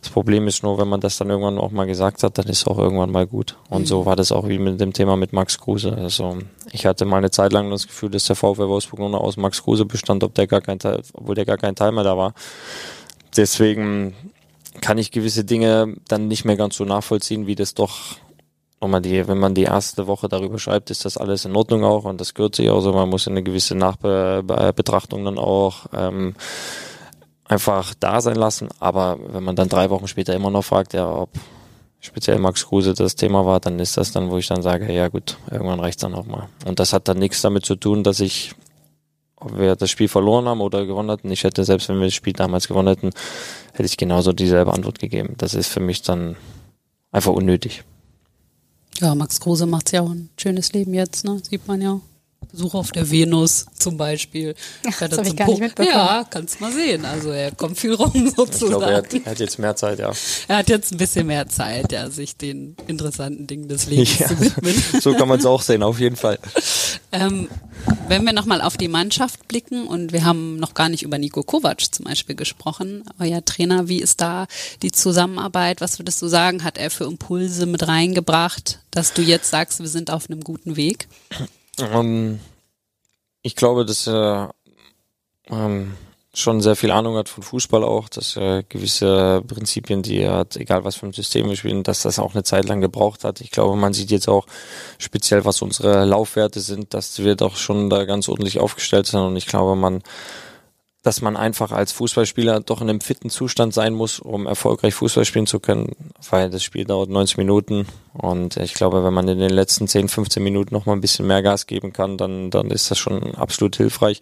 [0.00, 2.58] das Problem ist nur, wenn man das dann irgendwann auch mal gesagt hat, dann ist
[2.58, 3.56] es auch irgendwann mal gut.
[3.68, 3.86] Und mhm.
[3.86, 5.92] so war das auch wie mit dem Thema mit Max Kruse.
[5.92, 6.38] Also
[6.70, 9.36] ich hatte mal eine Zeit lang das Gefühl, dass der VfL Wolfsburg nur noch aus
[9.36, 12.16] Max Kruse bestand, ob der gar kein Teil, obwohl der gar kein Teil mehr da
[12.16, 12.34] war.
[13.36, 14.14] Deswegen
[14.80, 18.16] kann ich gewisse Dinge dann nicht mehr ganz so nachvollziehen, wie das doch
[18.80, 22.04] nochmal die, wenn man die erste Woche darüber schreibt, ist das alles in Ordnung auch
[22.04, 22.92] und das gehört sich auch so.
[22.92, 26.34] Man muss eine gewisse Nachbetrachtung dann auch ähm,
[27.44, 28.68] einfach da sein lassen.
[28.78, 31.30] Aber wenn man dann drei Wochen später immer noch fragt, ja, ob
[32.00, 35.08] speziell Max Kruse das Thema war, dann ist das dann, wo ich dann sage, ja
[35.08, 36.48] gut, irgendwann reicht's dann auch mal.
[36.64, 38.54] Und das hat dann nichts damit zu tun, dass ich,
[39.36, 42.14] ob wir das Spiel verloren haben oder gewonnen hatten, ich hätte, selbst wenn wir das
[42.14, 43.10] Spiel damals gewonnen hätten,
[43.72, 45.34] hätte ich genauso dieselbe Antwort gegeben.
[45.38, 46.36] Das ist für mich dann
[47.10, 47.82] einfach unnötig.
[48.96, 51.40] Ja, Max Kruse macht ja auch ein schönes Leben jetzt, ne?
[51.42, 52.00] Sieht man ja.
[52.50, 54.54] Besuch auf der Venus zum Beispiel.
[54.86, 55.94] Ach, das habe ich gar nicht mitbekommen.
[55.94, 57.04] Ja, kannst mal sehen.
[57.04, 58.58] Also er kommt viel rum sozusagen.
[58.68, 60.12] Ich glaube, er hat, er hat, jetzt mehr Zeit, ja.
[60.46, 64.28] Er hat jetzt ein bisschen mehr Zeit, ja, sich den interessanten Dingen des Lebens ja,
[64.28, 64.74] zu widmen.
[65.00, 66.38] So kann man es auch sehen, auf jeden Fall.
[67.12, 67.48] Ähm,
[68.08, 71.42] wenn wir nochmal auf die Mannschaft blicken und wir haben noch gar nicht über Nico
[71.42, 74.46] Kovac zum Beispiel gesprochen, euer Trainer, wie ist da
[74.82, 75.80] die Zusammenarbeit?
[75.80, 79.88] Was würdest du sagen, hat er für Impulse mit reingebracht, dass du jetzt sagst, wir
[79.88, 81.08] sind auf einem guten Weg?
[81.80, 82.40] Ähm,
[83.42, 84.54] ich glaube, dass er
[85.50, 85.94] ähm,
[86.34, 90.56] schon sehr viel Ahnung hat von Fußball auch, dass er gewisse Prinzipien, die er hat,
[90.56, 93.40] egal was für ein System wir spielen, dass das auch eine Zeit lang gebraucht hat.
[93.40, 94.46] Ich glaube, man sieht jetzt auch
[94.98, 99.36] speziell, was unsere Laufwerte sind, dass wir doch schon da ganz ordentlich aufgestellt sind und
[99.36, 100.02] ich glaube, man
[101.02, 105.24] dass man einfach als Fußballspieler doch in einem fitten Zustand sein muss, um erfolgreich Fußball
[105.24, 105.92] spielen zu können,
[106.30, 110.08] weil das Spiel dauert 90 Minuten und ich glaube, wenn man in den letzten 10,
[110.08, 113.34] 15 Minuten noch mal ein bisschen mehr Gas geben kann, dann, dann ist das schon
[113.36, 114.20] absolut hilfreich.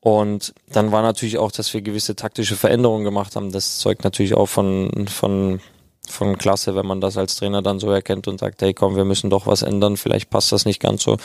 [0.00, 3.52] Und dann war natürlich auch, dass wir gewisse taktische Veränderungen gemacht haben.
[3.52, 5.60] Das zeugt natürlich auch von, von,
[6.08, 9.04] von Klasse, wenn man das als Trainer dann so erkennt und sagt, hey komm, wir
[9.04, 11.18] müssen doch was ändern, vielleicht passt das nicht ganz so.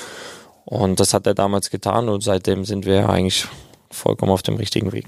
[0.64, 3.48] Und das hat er damals getan und seitdem sind wir eigentlich
[3.92, 5.08] vollkommen auf dem richtigen Weg.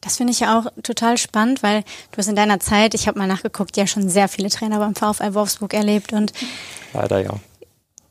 [0.00, 1.82] Das finde ich ja auch total spannend, weil
[2.12, 4.94] du hast in deiner Zeit, ich habe mal nachgeguckt, ja schon sehr viele Trainer beim
[4.94, 6.32] VfL Wolfsburg erlebt und
[6.92, 7.34] leider ja.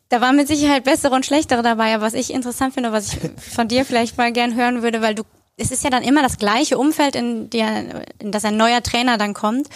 [0.09, 3.19] Da waren mit Sicherheit bessere und schlechtere dabei, aber was ich interessant finde, was ich
[3.53, 5.23] von dir vielleicht mal gern hören würde, weil du,
[5.57, 9.17] es ist ja dann immer das gleiche Umfeld, in, der, in das ein neuer Trainer
[9.17, 9.67] dann kommt.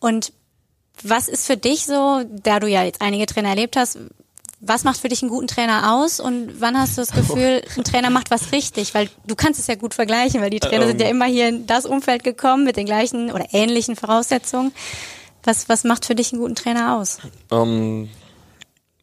[0.00, 0.32] Und
[1.02, 3.98] was ist für dich so, da du ja jetzt einige Trainer erlebt hast,
[4.60, 7.84] was macht für dich einen guten Trainer aus und wann hast du das Gefühl, ein
[7.84, 8.94] Trainer macht was richtig?
[8.94, 11.48] Weil du kannst es ja gut vergleichen, weil die Trainer ähm, sind ja immer hier
[11.48, 14.72] in das Umfeld gekommen mit den gleichen oder ähnlichen Voraussetzungen.
[15.42, 17.18] Was, was macht für dich einen guten Trainer aus?
[17.50, 18.10] Ähm,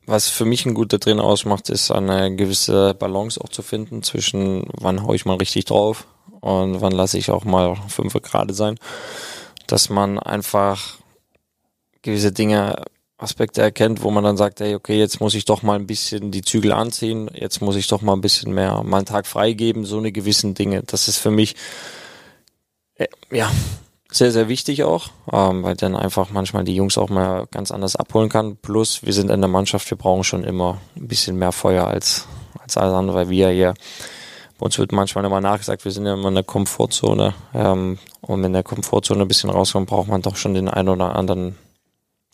[0.06, 4.68] was für mich ein guter Trainer ausmacht, ist eine gewisse Balance auch zu finden zwischen
[4.74, 6.06] wann haue ich mal richtig drauf
[6.40, 8.78] und wann lasse ich auch mal fünf gerade sein.
[9.66, 11.00] Dass man einfach
[12.04, 12.84] gewisse Dinge
[13.18, 16.30] Aspekte erkennt, wo man dann sagt, hey, okay, jetzt muss ich doch mal ein bisschen
[16.30, 19.86] die Zügel anziehen, jetzt muss ich doch mal ein bisschen mehr, mal einen Tag freigeben,
[19.86, 20.84] so eine gewissen Dinge.
[20.84, 21.56] Das ist für mich,
[22.96, 23.52] äh, ja,
[24.12, 27.96] sehr, sehr wichtig auch, ähm, weil dann einfach manchmal die Jungs auch mal ganz anders
[27.96, 28.56] abholen kann.
[28.58, 32.28] Plus, wir sind in der Mannschaft, wir brauchen schon immer ein bisschen mehr Feuer als,
[32.60, 33.74] als alles andere, weil wir hier,
[34.60, 38.44] bei uns wird manchmal immer nachgesagt, wir sind ja immer in der Komfortzone, ähm, und
[38.44, 41.58] in der Komfortzone ein bisschen rauskommen, braucht man doch schon den einen oder anderen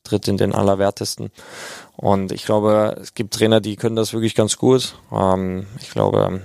[0.04, 1.32] tritt in den Allerwertesten.
[1.96, 4.96] Und ich glaube, es gibt Trainer, die können das wirklich ganz gut.
[5.12, 6.42] Ähm, ich glaube,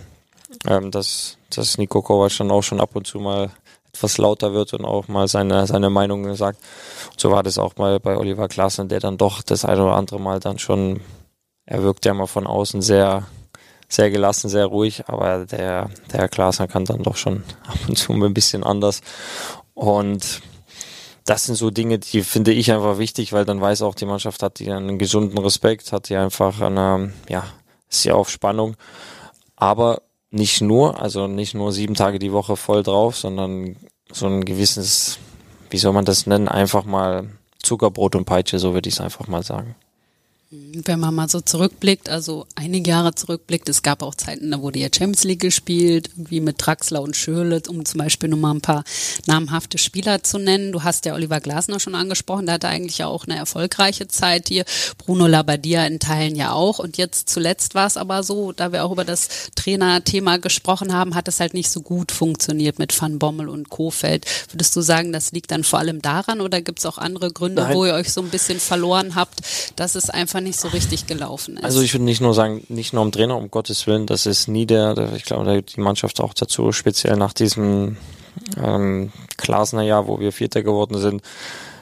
[0.67, 3.51] ähm, dass, dass Nico Kovac dann auch schon ab und zu mal
[3.93, 6.61] etwas lauter wird und auch mal seine, seine Meinung sagt.
[7.17, 10.21] So war das auch mal bei Oliver Klaassen, der dann doch das eine oder andere
[10.21, 11.01] Mal dann schon,
[11.67, 13.27] er wirkt ja mal von außen sehr,
[13.89, 18.13] sehr gelassen, sehr ruhig, aber der, der Klaassen kann dann doch schon ab und zu
[18.13, 19.01] ein bisschen anders.
[19.75, 20.43] Und
[21.29, 24.43] das sind so Dinge, die finde ich einfach wichtig, weil dann weiß auch die Mannschaft
[24.43, 27.45] hat die einen gesunden Respekt, hat die einfach eine, ja,
[27.91, 28.77] ist ja auf Spannung.
[29.55, 33.77] Aber nicht nur, also nicht nur sieben Tage die Woche voll drauf, sondern
[34.11, 35.19] so ein gewisses,
[35.69, 37.29] wie soll man das nennen, einfach mal
[37.63, 39.75] Zuckerbrot und Peitsche, so würde ich es einfach mal sagen.
[40.51, 44.79] Wenn man mal so zurückblickt, also einige Jahre zurückblickt, es gab auch Zeiten, da wurde
[44.79, 48.63] ja Champions League gespielt, wie mit Draxler und Schürle, um zum Beispiel nur mal ein
[48.63, 48.83] paar
[49.27, 50.73] namhafte Spieler zu nennen.
[50.73, 54.49] Du hast ja Oliver Glasner schon angesprochen, der hatte eigentlich ja auch eine erfolgreiche Zeit
[54.49, 54.65] hier.
[54.97, 56.79] Bruno Labbadia in Teilen ja auch.
[56.79, 61.15] Und jetzt zuletzt war es aber so, da wir auch über das Trainerthema gesprochen haben,
[61.15, 64.25] hat es halt nicht so gut funktioniert mit Van Bommel und Kofeld.
[64.51, 67.65] Würdest du sagen, das liegt dann vor allem daran oder gibt es auch andere Gründe,
[67.65, 67.75] Nein.
[67.75, 69.43] wo ihr euch so ein bisschen verloren habt,
[69.77, 71.65] dass es einfach einfach nicht so richtig gelaufen ist.
[71.65, 74.49] Also ich würde nicht nur sagen, nicht nur am Trainer, um Gottes Willen, das ist
[74.49, 77.97] nie der, ich glaube, die Mannschaft auch dazu, speziell nach diesem
[78.57, 81.23] ähm, Klasner Jahr, wo wir Vierter geworden sind.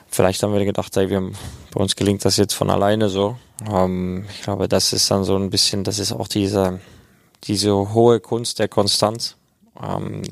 [0.09, 1.31] Vielleicht haben wir gedacht, ey, wir
[1.73, 3.37] bei uns gelingt das jetzt von alleine so.
[3.71, 6.81] Ähm, ich glaube, das ist dann so ein bisschen, das ist auch diese,
[7.45, 9.37] diese hohe Kunst der Konstanz.
[9.83, 10.23] Ähm,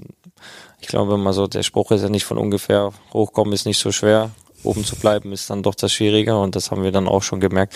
[0.81, 3.91] ich glaube immer so, der Spruch ist ja nicht von ungefähr, hochkommen ist nicht so
[3.93, 4.31] schwer,
[4.65, 7.41] oben zu bleiben, ist dann doch das Schwierige und das haben wir dann auch schon
[7.41, 7.75] gemerkt,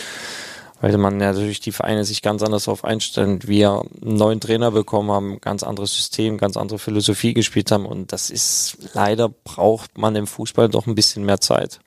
[0.81, 3.41] weil man ja natürlich die Vereine sich ganz anders darauf einstellen.
[3.45, 8.13] Wir einen neuen Trainer bekommen haben, ganz anderes System, ganz andere Philosophie gespielt haben und
[8.13, 11.81] das ist leider braucht man im Fußball doch ein bisschen mehr Zeit.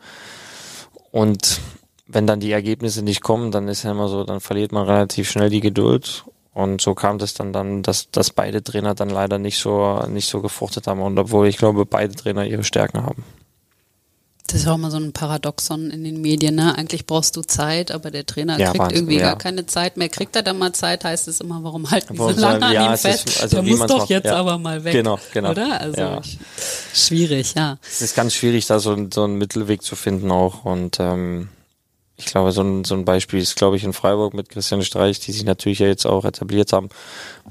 [1.11, 1.59] Und
[2.07, 5.29] wenn dann die Ergebnisse nicht kommen, dann ist ja immer so, dann verliert man relativ
[5.29, 9.37] schnell die Geduld und so kam das dann, dann dass, dass beide Trainer dann leider
[9.37, 11.01] nicht so, nicht so gefruchtet haben.
[11.01, 13.23] Und obwohl ich glaube, beide Trainer ihre Stärken haben.
[14.47, 16.55] Das ist auch immer so ein Paradoxon in den Medien.
[16.55, 16.75] Ne?
[16.75, 19.29] Eigentlich brauchst du Zeit, aber der Trainer ja, kriegt Wahnsinn, irgendwie ja.
[19.29, 20.09] gar keine Zeit mehr.
[20.09, 22.93] Kriegt er dann mal Zeit, heißt es immer, warum halten warum so lange ja, an
[22.93, 23.29] ihm fest?
[23.29, 24.93] Ist, also der muss doch macht, jetzt aber mal weg.
[24.93, 25.51] Genau, genau.
[25.51, 25.79] Oder?
[25.79, 26.21] Also
[26.93, 27.77] schwierig, ja.
[27.87, 30.65] Es ist ganz schwierig, da so, so einen Mittelweg zu finden auch.
[30.65, 31.49] Und ähm,
[32.17, 35.19] ich glaube, so ein, so ein Beispiel ist, glaube ich, in Freiburg mit Christian Streich,
[35.19, 36.89] die sich natürlich ja jetzt auch etabliert haben.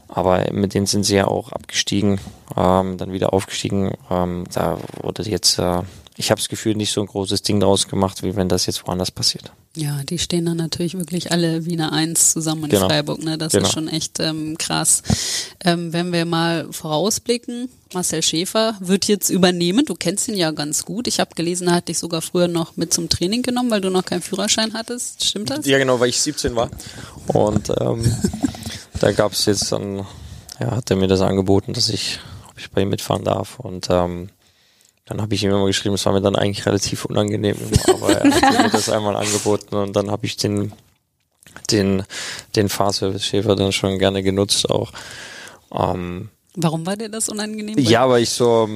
[0.09, 2.20] Aber mit denen sind sie ja auch abgestiegen,
[2.57, 3.94] ähm, dann wieder aufgestiegen.
[4.11, 5.83] Ähm, da wurde jetzt äh,
[6.20, 8.87] ich habe das Gefühl, nicht so ein großes Ding daraus gemacht, wie wenn das jetzt
[8.87, 9.52] woanders passiert.
[9.74, 12.88] Ja, die stehen dann natürlich wirklich alle Wiener Eins zusammen in genau.
[12.88, 13.24] Freiburg.
[13.24, 13.38] Ne?
[13.38, 13.66] Das genau.
[13.66, 15.02] ist schon echt ähm, krass.
[15.64, 19.87] Ähm, wenn wir mal vorausblicken, Marcel Schäfer wird jetzt übernehmen.
[19.87, 21.06] Du kennst ihn ja ganz gut.
[21.06, 23.88] Ich habe gelesen, er hat dich sogar früher noch mit zum Training genommen, weil du
[23.88, 25.24] noch keinen Führerschein hattest.
[25.24, 25.64] Stimmt das?
[25.64, 26.68] Ja, genau, weil ich 17 war.
[27.28, 28.14] Und ähm,
[29.00, 30.06] da gab es jetzt dann,
[30.59, 33.59] ja, hat er mir das angeboten, dass ich, ob ich bei ihm mitfahren darf.
[33.59, 34.28] Und ähm,
[35.11, 37.57] dann habe ich ihm immer geschrieben, es war mir dann eigentlich relativ unangenehm,
[37.88, 40.73] aber er hat mir das einmal angeboten und dann habe ich den,
[41.68, 42.05] den,
[42.55, 44.92] den Fahrservice-Schäfer dann schon gerne genutzt auch.
[45.75, 47.77] Ähm, Warum war dir das unangenehm?
[47.77, 48.68] Ja, weil ich so,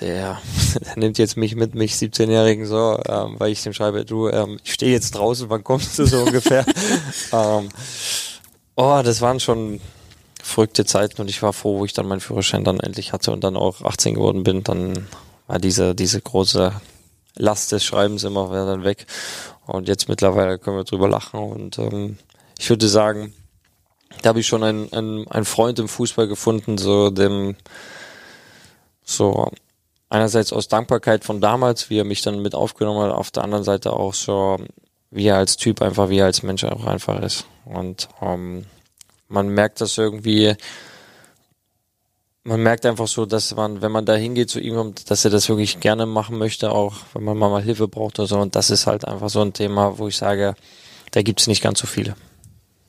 [0.00, 0.40] der,
[0.84, 4.58] der nimmt jetzt mich mit, mich 17-Jährigen so, ähm, weil ich dem schreibe, du, ähm,
[4.64, 6.66] ich stehe jetzt draußen, wann kommst du so ungefähr?
[7.32, 7.68] ähm,
[8.74, 9.80] oh, das waren schon
[10.42, 13.42] verrückte Zeiten und ich war froh, wo ich dann meinen Führerschein dann endlich hatte und
[13.42, 15.06] dann auch 18 geworden bin, dann
[15.46, 16.72] war diese, diese große
[17.36, 19.06] Last des Schreibens immer dann weg.
[19.66, 22.18] Und jetzt mittlerweile können wir drüber lachen und ähm,
[22.58, 23.32] ich würde sagen,
[24.22, 27.56] da habe ich schon einen, einen, einen Freund im Fußball gefunden, so dem
[29.04, 29.50] so
[30.08, 33.64] einerseits aus Dankbarkeit von damals, wie er mich dann mit aufgenommen hat, auf der anderen
[33.64, 34.58] Seite auch so,
[35.10, 37.46] wie er als Typ einfach, wie er als Mensch auch einfach ist.
[37.64, 38.66] Und ähm,
[39.30, 40.54] man merkt das irgendwie,
[42.42, 45.48] man merkt einfach so, dass man, wenn man da hingeht zu ihm, dass er das
[45.48, 48.38] wirklich gerne machen möchte, auch wenn man mal Hilfe braucht oder so.
[48.38, 50.54] Und das ist halt einfach so ein Thema, wo ich sage,
[51.12, 52.16] da gibt es nicht ganz so viele.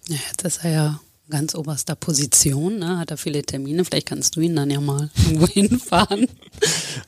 [0.08, 1.00] Ja, das ist ja
[1.30, 2.98] ganz oberster Position, ne?
[3.00, 6.28] hat er viele Termine, vielleicht kannst du ihn dann ja mal irgendwo hinfahren.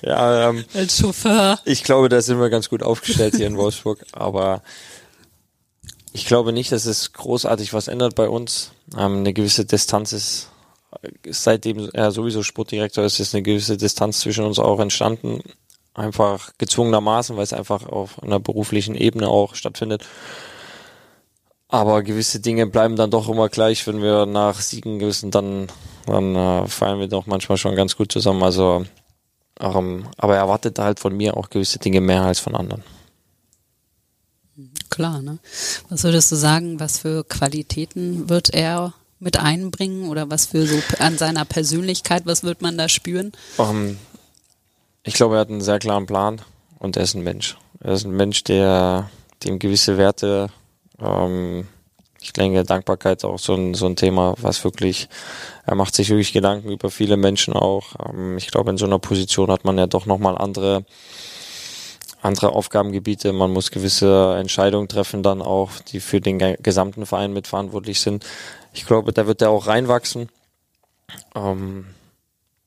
[0.02, 1.60] ja, ähm, als Chauffeur.
[1.66, 4.64] Ich glaube, da sind wir ganz gut aufgestellt hier in Wolfsburg, aber
[6.14, 8.72] ich glaube nicht, dass es großartig was ändert bei uns.
[8.96, 10.50] Ähm, eine gewisse Distanz ist,
[11.28, 15.42] seitdem er sowieso Sportdirektor ist, ist eine gewisse Distanz zwischen uns auch entstanden.
[15.96, 20.06] Einfach gezwungenermaßen, weil es einfach auf einer beruflichen Ebene auch stattfindet.
[21.68, 25.68] Aber gewisse Dinge bleiben dann doch immer gleich, wenn wir nach Siegen gewissen, dann,
[26.06, 28.44] dann äh, fallen wir doch manchmal schon ganz gut zusammen.
[28.44, 28.86] Also,
[29.60, 32.84] ähm, aber er erwartet halt von mir auch gewisse Dinge mehr als von anderen.
[34.94, 35.40] Klar, ne?
[35.90, 40.76] Was würdest du sagen, was für Qualitäten wird er mit einbringen oder was für so
[41.00, 43.32] an seiner Persönlichkeit, was wird man da spüren?
[43.58, 43.98] Um, ähm,
[45.02, 46.42] ich glaube, er hat einen sehr klaren Plan
[46.78, 47.58] und er ist ein Mensch.
[47.80, 49.10] Er ist ein Mensch, der
[49.44, 50.52] dem gewisse Werte,
[51.02, 51.68] ähm,
[52.22, 55.10] ich denke, Dankbarkeit auch so ein, so ein Thema, was wirklich,
[55.66, 57.96] er macht sich wirklich Gedanken über viele Menschen auch.
[58.08, 60.86] Ähm, ich glaube, in so einer Position hat man ja doch nochmal andere,
[62.24, 63.34] andere Aufgabengebiete.
[63.34, 68.26] Man muss gewisse Entscheidungen treffen dann auch, die für den gesamten Verein mitverantwortlich sind.
[68.74, 70.30] Ich glaube, da wird er auch reinwachsen.
[71.36, 71.86] Ähm,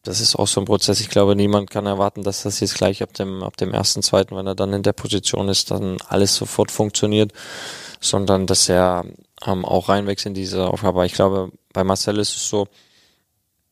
[0.02, 1.00] das ist auch so ein Prozess.
[1.00, 4.36] Ich glaube, niemand kann erwarten, dass das jetzt gleich ab dem, ab dem ersten, zweiten,
[4.36, 7.32] wenn er dann in der Position ist, dann alles sofort funktioniert,
[8.00, 9.04] sondern dass er
[9.44, 11.04] ähm, auch reinwächst in diese Aufgabe.
[11.06, 12.68] Ich glaube, bei Marcel ist es so,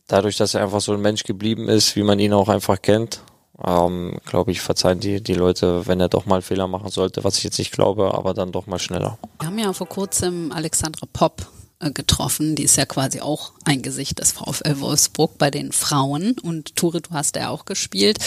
[0.08, 3.20] dadurch, dass er einfach so ein Mensch geblieben ist, wie man ihn auch einfach kennt,
[3.62, 7.38] ähm, glaube ich, verzeihen die, die Leute, wenn er doch mal Fehler machen sollte, was
[7.38, 9.18] ich jetzt nicht glaube, aber dann doch mal schneller.
[9.38, 11.46] Wir haben ja vor kurzem Alexandra Popp
[11.80, 12.54] getroffen.
[12.54, 16.36] Die ist ja quasi auch ein Gesicht des VfL Wolfsburg bei den Frauen.
[16.42, 18.18] Und Ture, du hast ja auch gespielt.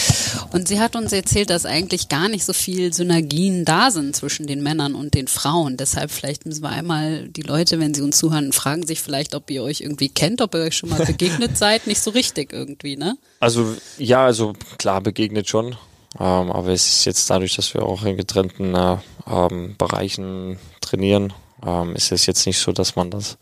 [0.51, 4.47] Und sie hat uns erzählt, dass eigentlich gar nicht so viel Synergien da sind zwischen
[4.47, 5.77] den Männern und den Frauen.
[5.77, 9.49] Deshalb vielleicht müssen wir einmal die Leute, wenn sie uns zuhören, fragen sich vielleicht, ob
[9.49, 11.87] ihr euch irgendwie kennt, ob ihr euch schon mal begegnet seid.
[11.87, 13.17] Nicht so richtig irgendwie, ne?
[13.39, 15.75] Also ja, also klar begegnet schon.
[16.19, 18.97] Ähm, aber es ist jetzt dadurch, dass wir auch in getrennten äh,
[19.29, 21.33] ähm, Bereichen trainieren,
[21.65, 23.37] ähm, ist es jetzt nicht so, dass man das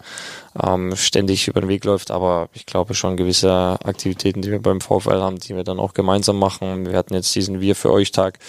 [0.61, 4.81] ähm, ständig über den Weg läuft, aber ich glaube schon gewisse Aktivitäten, die wir beim
[4.81, 6.85] VfL haben, die wir dann auch gemeinsam machen.
[6.85, 8.39] Wir hatten jetzt diesen Wir für euch Tag.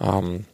[0.00, 0.44] Ähm,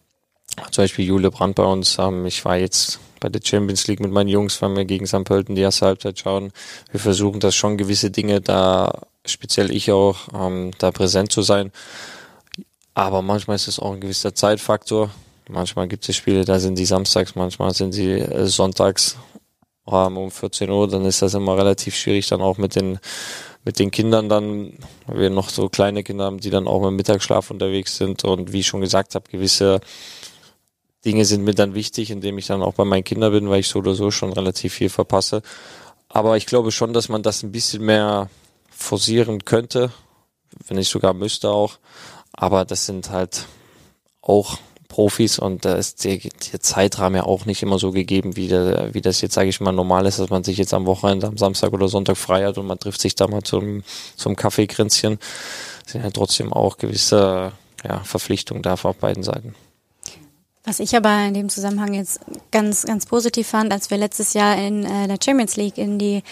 [0.71, 1.99] zum Beispiel Jule Brandt bei uns.
[1.99, 5.25] Ähm, ich war jetzt bei der Champions League mit meinen Jungs, weil wir gegen St.
[5.25, 6.53] Pölten die erste Halbzeit schauen.
[6.91, 11.73] Wir versuchen das schon gewisse Dinge da, speziell ich auch, ähm, da präsent zu sein.
[12.95, 15.11] Aber manchmal ist es auch ein gewisser Zeitfaktor.
[15.49, 19.17] Manchmal gibt es Spiele, da sind die samstags, manchmal sind sie äh, sonntags
[19.87, 20.89] ähm, um 14 Uhr.
[20.89, 22.99] Dann ist das immer relativ schwierig, dann auch mit den
[23.67, 24.75] mit den Kindern dann,
[25.09, 28.23] weil wir noch so kleine Kinder haben, die dann auch im Mittagsschlaf unterwegs sind.
[28.23, 29.81] Und wie ich schon gesagt habe, gewisse
[31.05, 33.69] Dinge sind mir dann wichtig, indem ich dann auch bei meinen Kindern bin, weil ich
[33.69, 35.43] so oder so schon relativ viel verpasse.
[36.09, 38.31] Aber ich glaube schon, dass man das ein bisschen mehr
[38.71, 39.91] forcieren könnte,
[40.69, 41.79] wenn ich sogar müsste auch.
[42.33, 43.47] Aber das sind halt
[44.23, 44.59] auch
[44.97, 48.95] Profis und da ist der, der Zeitrahmen ja auch nicht immer so gegeben, wie, der,
[48.95, 51.37] wie das jetzt, sage ich mal, normal ist, dass man sich jetzt am Wochenende, am
[51.37, 53.83] Samstag oder Sonntag frei hat und man trifft sich da mal zum,
[54.17, 55.19] zum Kaffeekränzchen.
[55.85, 57.53] Sind ja trotzdem auch gewisse
[57.87, 59.55] ja, Verpflichtungen da auf beiden Seiten.
[60.65, 64.57] Was ich aber in dem Zusammenhang jetzt ganz, ganz positiv fand, als wir letztes Jahr
[64.57, 66.23] in äh, der Champions League in die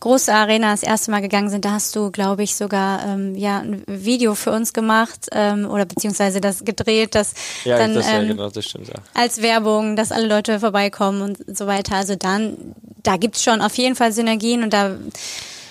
[0.00, 3.58] große Arena das erste Mal gegangen sind, da hast du, glaube ich, sogar ähm, ja
[3.58, 7.34] ein Video für uns gemacht ähm, oder beziehungsweise das gedreht, das
[7.64, 8.94] ja, dann das, ähm, ja, genau, das stimmt, ja.
[9.14, 11.96] als Werbung, dass alle Leute vorbeikommen und so weiter.
[11.96, 14.96] Also dann, da gibt's schon auf jeden Fall Synergien und da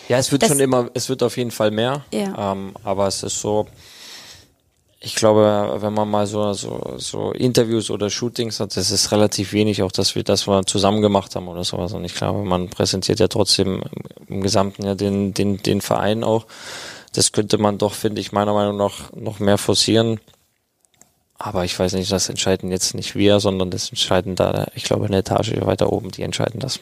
[0.08, 2.04] ja, es wird schon immer, es wird auf jeden Fall mehr.
[2.12, 2.54] Ja.
[2.54, 3.68] Ähm, aber es ist so,
[5.02, 9.54] ich glaube, wenn man mal so, so, so Interviews oder Shootings hat, das ist relativ
[9.54, 11.94] wenig, auch dass wir das mal zusammen gemacht haben oder sowas.
[11.94, 13.82] Und ich glaube, man präsentiert ja trotzdem
[14.28, 16.46] im Gesamten ja den, den, den Verein auch.
[17.14, 20.20] Das könnte man doch, finde ich, meiner Meinung nach noch mehr forcieren.
[21.38, 25.06] Aber ich weiß nicht, das entscheiden jetzt nicht wir, sondern das entscheiden da, ich glaube,
[25.06, 26.82] eine Etage weiter oben, die entscheiden das.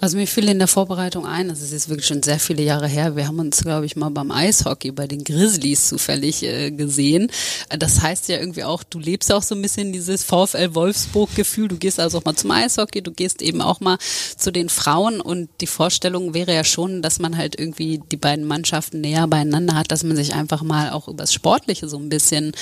[0.00, 2.88] Also mir fiel in der Vorbereitung ein, das ist jetzt wirklich schon sehr viele Jahre
[2.88, 7.30] her, wir haben uns, glaube ich, mal beim Eishockey bei den Grizzlies zufällig äh, gesehen.
[7.70, 11.68] Das heißt ja irgendwie auch, du lebst ja auch so ein bisschen dieses VfL Wolfsburg-Gefühl.
[11.68, 13.98] Du gehst also auch mal zum Eishockey, du gehst eben auch mal
[14.36, 18.44] zu den Frauen und die Vorstellung wäre ja schon, dass man halt irgendwie die beiden
[18.44, 22.52] Mannschaften näher beieinander hat, dass man sich einfach mal auch übers Sportliche so ein bisschen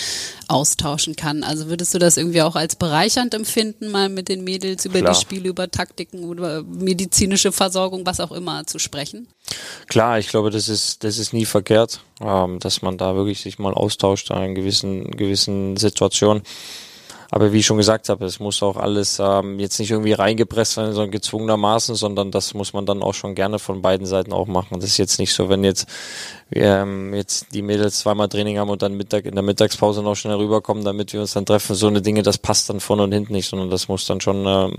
[0.48, 1.42] austauschen kann.
[1.42, 5.14] Also würdest du das irgendwie auch als bereichernd empfinden, mal mit den Mädels über Klar.
[5.14, 6.62] die Spiele, über Taktiken oder
[7.12, 9.28] medizinische Versorgung, was auch immer zu sprechen?
[9.86, 13.58] Klar, ich glaube, das ist, das ist nie verkehrt, ähm, dass man da wirklich sich
[13.58, 16.42] mal austauscht in gewissen, gewissen Situationen.
[17.30, 20.72] Aber wie ich schon gesagt habe, es muss auch alles ähm, jetzt nicht irgendwie reingepresst
[20.72, 24.46] sein, sondern gezwungenermaßen, sondern das muss man dann auch schon gerne von beiden Seiten auch
[24.46, 24.80] machen.
[24.80, 25.86] Das ist jetzt nicht so, wenn jetzt
[26.50, 30.36] ähm, jetzt die Mädels zweimal Training haben und dann Mittag in der Mittagspause noch schnell
[30.36, 31.74] rüberkommen, damit wir uns dann treffen.
[31.74, 34.44] So eine Dinge, das passt dann vorne und hinten nicht, sondern das muss dann schon
[34.46, 34.74] ähm,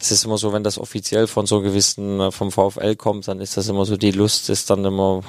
[0.00, 3.40] es ist immer so, wenn das offiziell von so gewissen, äh, vom VfL kommt, dann
[3.40, 5.22] ist das immer so, die Lust ist dann immer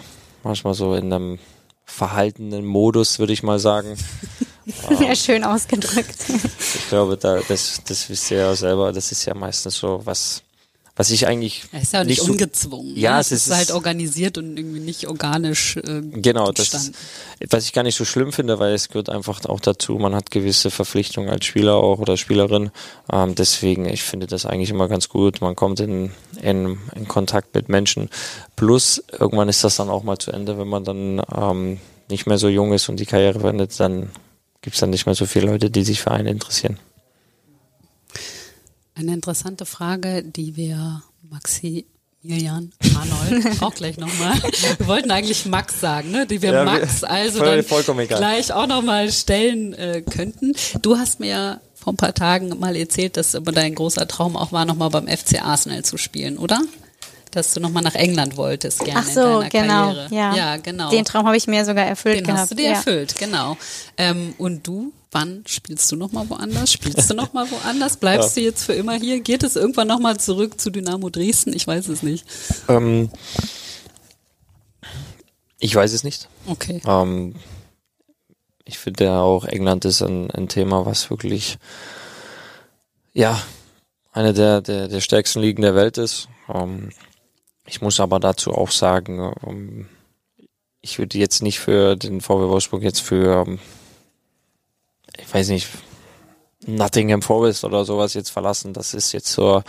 [0.44, 1.40] manchmal so in einem
[1.86, 3.98] verhaltenen Modus, würde ich mal sagen.
[5.02, 6.18] ja, schön ausgedrückt.
[6.30, 10.42] Ich glaube, da, das, das wisst ihr ja selber, das ist ja meistens so, was,
[10.96, 11.64] was ich eigentlich.
[11.72, 12.96] Er ist ja nicht, so- ungezwungen.
[12.98, 13.22] Ja, ne?
[13.22, 15.78] es ist, ist- halt organisiert und irgendwie nicht organisch.
[15.78, 16.92] Äh, Genau, das ist,
[17.50, 20.32] was ich gar nicht so schlimm finde, weil es gehört einfach auch dazu, man hat
[20.32, 22.72] gewisse Verpflichtungen als Spieler auch oder Spielerin.
[23.12, 25.42] Ähm, deswegen, ich finde das eigentlich immer ganz gut.
[25.42, 26.12] Man kommt in,
[26.42, 28.10] in, in Kontakt mit Menschen.
[28.56, 31.80] Plus, irgendwann ist das dann auch mal zu Ende, wenn man dann ähm,
[32.10, 34.10] nicht mehr so jung ist und die Karriere beendet, dann
[34.62, 36.78] gibt es dann nicht mehr so viele Leute, die sich für einen interessieren.
[38.96, 44.34] Eine interessante Frage, die wir Maximilian Arnold auch gleich nochmal.
[44.78, 46.28] Wir wollten eigentlich Max sagen, ne?
[46.28, 47.64] Die wir ja, Max also dann
[48.08, 50.54] gleich auch nochmal stellen äh, könnten.
[50.82, 54.66] Du hast mir vor ein paar Tagen mal erzählt, dass dein großer Traum auch war,
[54.66, 56.62] nochmal beim FC Arsenal zu spielen, oder?
[57.32, 60.08] Dass du nochmal nach England wolltest, gerne Ach so, in deiner genau, Karriere.
[60.12, 60.36] Ja.
[60.36, 60.90] ja, genau.
[60.90, 62.42] Den Traum habe ich mir sogar erfüllt Den gehabt.
[62.42, 62.72] hast du dir ja.
[62.74, 63.58] erfüllt, genau.
[63.98, 66.72] Ähm, und du, wann spielst du nochmal woanders?
[66.72, 67.98] Spielst du nochmal woanders?
[67.98, 68.42] Bleibst ja.
[68.42, 69.20] du jetzt für immer hier?
[69.20, 71.54] Geht es irgendwann nochmal zurück zu Dynamo Dresden?
[71.54, 72.26] Ich weiß es nicht.
[72.68, 73.10] Ähm,
[75.60, 76.28] ich weiß es nicht.
[76.48, 76.82] Okay.
[76.86, 77.36] Ähm,
[78.66, 81.58] ich finde ja auch, England ist ein, ein Thema, was wirklich,
[83.14, 83.42] ja,
[84.14, 86.30] eine der, der, der stärksten Ligen der Welt ist.
[86.54, 86.90] Ähm,
[87.66, 89.88] ich muss aber dazu auch sagen, ähm,
[90.82, 93.60] ich würde jetzt nicht für den VW Wolfsburg jetzt für, ähm,
[95.22, 95.68] ich weiß nicht,
[96.66, 98.74] Nottingham Forest oder sowas jetzt verlassen.
[98.74, 99.64] Das ist jetzt so,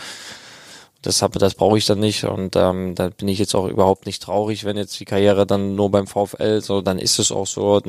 [1.03, 4.05] das habe, das brauche ich dann nicht und ähm, da bin ich jetzt auch überhaupt
[4.05, 7.45] nicht traurig, wenn jetzt die Karriere dann nur beim VfL so, dann ist es auch
[7.45, 7.81] so.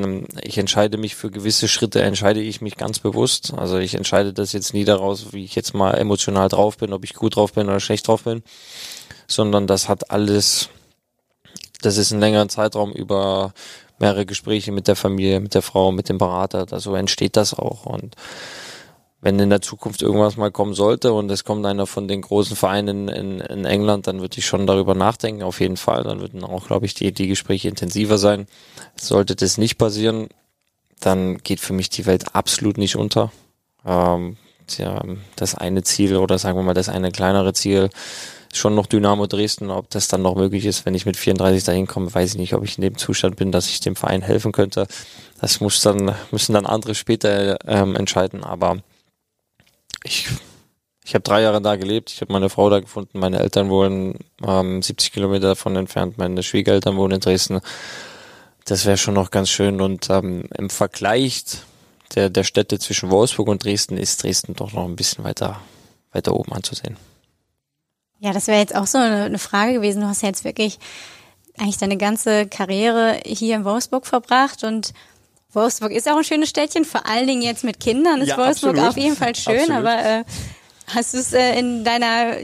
[0.42, 3.54] Ich entscheide mich für gewisse Schritte, entscheide ich mich ganz bewusst.
[3.56, 7.04] Also ich entscheide das jetzt nie daraus, wie ich jetzt mal emotional drauf bin, ob
[7.04, 8.42] ich gut drauf bin oder schlecht drauf bin,
[9.28, 10.68] sondern das hat alles,
[11.82, 13.54] das ist ein längerer Zeitraum über
[13.98, 16.66] mehrere Gespräche mit der Familie, mit der Frau, mit dem Berater.
[16.70, 18.16] Also entsteht das auch und
[19.24, 22.56] wenn in der Zukunft irgendwas mal kommen sollte und es kommt einer von den großen
[22.56, 26.02] Vereinen in, in England, dann würde ich schon darüber nachdenken, auf jeden Fall.
[26.02, 28.46] Dann würden auch, glaube ich, die, die Gespräche intensiver sein.
[28.96, 30.28] Sollte das nicht passieren,
[31.00, 33.32] dann geht für mich die Welt absolut nicht unter.
[33.86, 34.36] Ähm,
[34.66, 35.02] tja,
[35.36, 37.88] das eine Ziel oder sagen wir mal das eine kleinere Ziel
[38.56, 39.70] schon noch Dynamo Dresden.
[39.70, 42.54] Ob das dann noch möglich ist, wenn ich mit 34 dahin komme, weiß ich nicht,
[42.54, 44.86] ob ich in dem Zustand bin, dass ich dem Verein helfen könnte.
[45.40, 48.44] Das muss dann, müssen dann andere später ähm, entscheiden.
[48.44, 48.78] Aber
[50.02, 50.28] ich,
[51.04, 52.10] ich habe drei Jahre da gelebt.
[52.10, 53.18] Ich habe meine Frau da gefunden.
[53.18, 56.18] Meine Eltern wohnen ähm, 70 Kilometer davon entfernt.
[56.18, 57.60] Meine Schwiegereltern wohnen in Dresden.
[58.64, 59.80] Das wäre schon noch ganz schön.
[59.80, 61.44] Und ähm, im Vergleich
[62.14, 65.60] der, der Städte zwischen Wolfsburg und Dresden ist Dresden doch noch ein bisschen weiter,
[66.12, 66.96] weiter oben anzusehen.
[68.24, 70.00] Ja, das wäre jetzt auch so eine, eine Frage gewesen.
[70.00, 70.78] Du hast ja jetzt wirklich
[71.58, 74.94] eigentlich deine ganze Karriere hier in Wolfsburg verbracht und
[75.52, 78.78] Wolfsburg ist auch ein schönes Städtchen, vor allen Dingen jetzt mit Kindern ist ja, Wolfsburg
[78.78, 78.90] absolut.
[78.90, 79.78] auf jeden Fall schön, absolut.
[79.78, 80.24] aber äh,
[80.86, 82.38] hast du es äh, in deiner,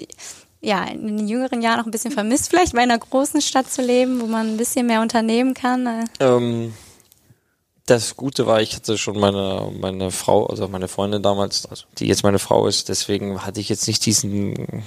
[0.61, 3.81] ja, in den jüngeren Jahren auch ein bisschen vermisst, vielleicht bei einer großen Stadt zu
[3.81, 5.87] leben, wo man ein bisschen mehr unternehmen kann?
[5.87, 6.05] Äh?
[6.21, 6.75] Ähm,
[7.87, 12.07] das Gute war, ich hatte schon meine, meine Frau, also meine Freundin damals, also die
[12.07, 14.85] jetzt meine Frau ist, deswegen hatte ich jetzt nicht diesen,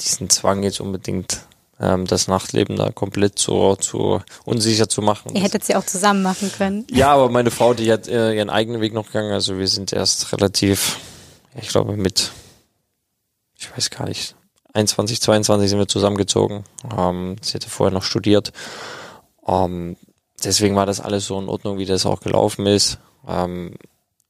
[0.00, 1.42] diesen Zwang jetzt unbedingt
[1.80, 5.34] ähm, das Nachtleben da komplett zu, zu unsicher zu machen.
[5.34, 6.86] Ihr hättet sie auch zusammen machen können.
[6.90, 9.32] Ja, aber meine Frau, die hat äh, ihren eigenen Weg noch gegangen.
[9.32, 10.98] Also wir sind erst relativ,
[11.60, 12.32] ich glaube mit,
[13.58, 14.34] ich weiß gar nicht,
[14.72, 16.64] 21, 22 sind wir zusammengezogen.
[16.96, 18.52] Ähm, sie hatte vorher noch studiert.
[19.46, 19.96] Ähm,
[20.44, 22.98] deswegen war das alles so in Ordnung, wie das auch gelaufen ist.
[23.26, 23.74] Ähm,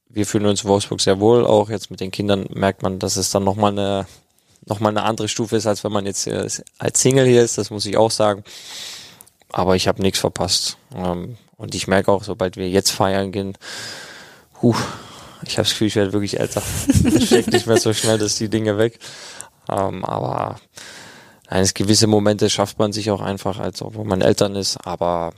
[0.09, 1.45] wir fühlen uns in Wolfsburg sehr wohl.
[1.45, 4.07] Auch jetzt mit den Kindern merkt man, dass es dann nochmal eine
[4.65, 6.47] nochmal eine andere Stufe ist, als wenn man jetzt äh,
[6.77, 8.43] als Single hier ist, das muss ich auch sagen.
[9.51, 10.77] Aber ich habe nichts verpasst.
[10.95, 13.57] Ähm, und ich merke auch, sobald wir jetzt feiern gehen,
[14.61, 14.75] huh,
[15.43, 16.61] ich habe das Gefühl, ich werde wirklich älter.
[16.87, 18.99] Es steckt nicht mehr so schnell, dass die Dinge weg.
[19.69, 20.59] Ähm, aber
[21.47, 24.77] eines gewisse Momente schafft man sich auch einfach, als ob man Eltern ist.
[24.85, 25.33] Aber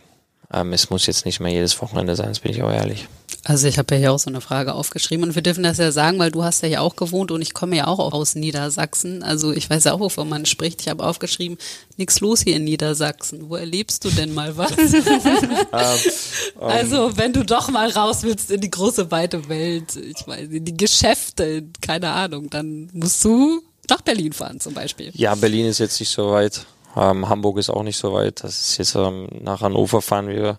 [0.54, 3.08] ähm, es muss jetzt nicht mehr jedes Wochenende sein, das bin ich auch ehrlich.
[3.46, 5.92] Also ich habe ja hier auch so eine Frage aufgeschrieben und wir dürfen das ja
[5.92, 9.22] sagen, weil du hast ja hier auch gewohnt und ich komme ja auch aus Niedersachsen.
[9.22, 10.80] Also ich weiß ja auch, wovon man spricht.
[10.82, 11.58] Ich habe aufgeschrieben,
[11.98, 13.50] nichts los hier in Niedersachsen.
[13.50, 14.72] Wo erlebst du denn mal was?
[14.72, 14.78] um,
[16.62, 16.70] um.
[16.70, 20.64] Also wenn du doch mal raus willst in die große weite Welt, ich weiß, in
[20.64, 25.12] die Geschäfte, keine Ahnung, dann musst du nach Berlin fahren zum Beispiel.
[25.16, 26.66] Ja, Berlin ist jetzt nicht so weit.
[26.96, 28.44] Ähm, Hamburg ist auch nicht so weit.
[28.44, 30.58] Das ist jetzt ähm, nach Hannover fahren wir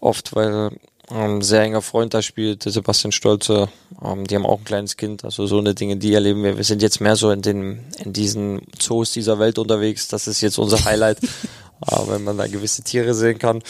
[0.00, 0.70] oft, weil
[1.10, 3.68] ähm, sehr enger Freund da spielt, Sebastian Stolze.
[4.02, 5.24] Ähm, die haben auch ein kleines Kind.
[5.24, 6.56] Also so eine Dinge, die erleben wir.
[6.56, 10.08] Wir sind jetzt mehr so in den, in diesen Zoos dieser Welt unterwegs.
[10.08, 13.62] Das ist jetzt unser Highlight, äh, wenn man da gewisse Tiere sehen kann.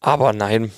[0.00, 0.72] Aber nein,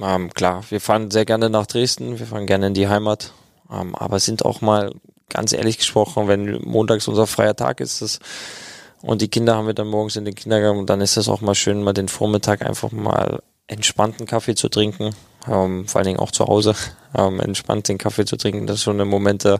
[0.00, 2.18] ähm, klar, wir fahren sehr gerne nach Dresden.
[2.18, 3.32] Wir fahren gerne in die Heimat.
[3.70, 4.92] Ähm, aber sind auch mal,
[5.30, 8.20] ganz ehrlich gesprochen, wenn montags unser freier Tag ist, das
[9.04, 11.42] und die Kinder haben wir dann morgens in den Kindergarten und dann ist es auch
[11.42, 15.14] mal schön, mal den Vormittag einfach mal entspannten Kaffee zu trinken,
[15.46, 16.74] ähm, vor allen Dingen auch zu Hause,
[17.14, 18.66] ähm, entspannt den Kaffee zu trinken.
[18.66, 19.58] Das sind so eine Momente,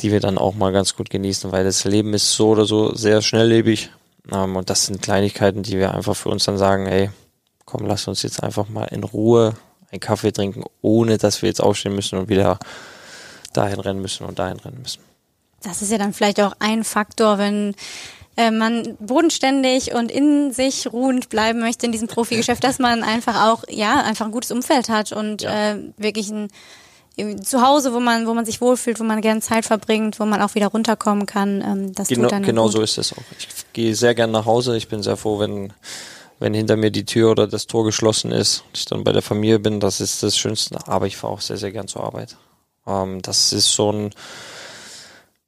[0.00, 2.94] die wir dann auch mal ganz gut genießen, weil das Leben ist so oder so
[2.94, 3.90] sehr schnelllebig.
[4.30, 7.10] Ähm, und das sind Kleinigkeiten, die wir einfach für uns dann sagen, ey,
[7.64, 9.54] komm, lass uns jetzt einfach mal in Ruhe
[9.90, 12.60] einen Kaffee trinken, ohne dass wir jetzt aufstehen müssen und wieder
[13.52, 15.02] dahin rennen müssen und dahin rennen müssen.
[15.62, 17.74] Das ist ja dann vielleicht auch ein Faktor, wenn
[18.40, 23.48] äh, man bodenständig und in sich ruhend bleiben möchte in diesem Profigeschäft, dass man einfach
[23.48, 25.72] auch, ja, einfach ein gutes Umfeld hat und ja.
[25.72, 26.48] äh, wirklich ein
[27.42, 30.40] zu Hause, wo man, wo man sich wohlfühlt, wo man gerne Zeit verbringt, wo man
[30.40, 31.60] auch wieder runterkommen kann.
[31.60, 32.72] Ähm, das genau, tut dann genau gut.
[32.72, 33.22] so ist es auch.
[33.38, 34.74] Ich gehe sehr gerne nach Hause.
[34.78, 35.74] Ich bin sehr froh, wenn,
[36.38, 39.20] wenn hinter mir die Tür oder das Tor geschlossen ist und ich dann bei der
[39.20, 39.80] Familie bin.
[39.80, 40.78] Das ist das Schönste.
[40.86, 42.36] Aber ich fahre auch sehr, sehr gern zur Arbeit.
[42.86, 44.10] Ähm, das ist so ein,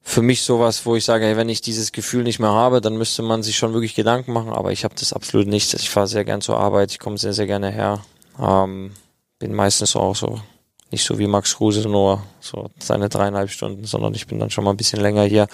[0.05, 2.97] für mich sowas, wo ich sage, hey, wenn ich dieses Gefühl nicht mehr habe, dann
[2.97, 5.73] müsste man sich schon wirklich Gedanken machen, aber ich habe das absolut nicht.
[5.73, 8.03] Ich fahre sehr gern zur Arbeit, ich komme sehr, sehr gerne her.
[8.39, 8.91] Ähm,
[9.39, 10.41] bin meistens auch so,
[10.91, 14.65] nicht so wie Max Kruse, nur so seine dreieinhalb Stunden, sondern ich bin dann schon
[14.65, 15.47] mal ein bisschen länger hier.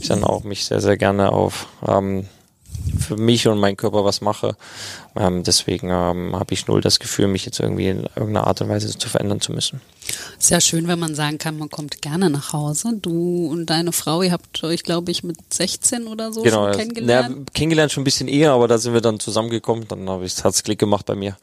[0.00, 2.26] Ich dann auch mich sehr, sehr gerne auf ähm,
[2.98, 4.56] für mich und meinen Körper was mache.
[5.14, 8.68] Ähm, deswegen ähm, habe ich null das Gefühl, mich jetzt irgendwie in irgendeiner Art und
[8.68, 9.80] Weise zu verändern zu müssen.
[10.38, 12.94] Sehr schön, wenn man sagen kann, man kommt gerne nach Hause.
[13.00, 16.76] Du und deine Frau, ihr habt euch, glaube ich, mit 16 oder so genau, schon
[16.78, 17.36] kennengelernt.
[17.36, 19.86] Ja, kennengelernt schon ein bisschen eher, aber da sind wir dann zusammengekommen.
[19.88, 21.36] Dann habe ich hat's Klick gemacht bei mir.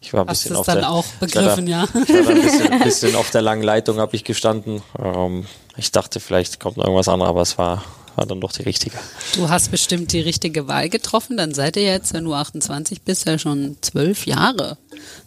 [0.00, 1.86] Ich war ein Hast bisschen auf dann der, auch begriffen, ja.
[1.92, 4.82] da, ich war da ein bisschen, ein bisschen auf der langen Leitung habe ich gestanden.
[4.98, 7.84] Ähm, ich dachte, vielleicht kommt noch irgendwas anderes, aber es war
[8.16, 8.96] war dann doch die richtige.
[9.34, 11.36] Du hast bestimmt die richtige Wahl getroffen.
[11.36, 14.76] Dann seid ihr jetzt, wenn du 28 bist, ja schon zwölf Jahre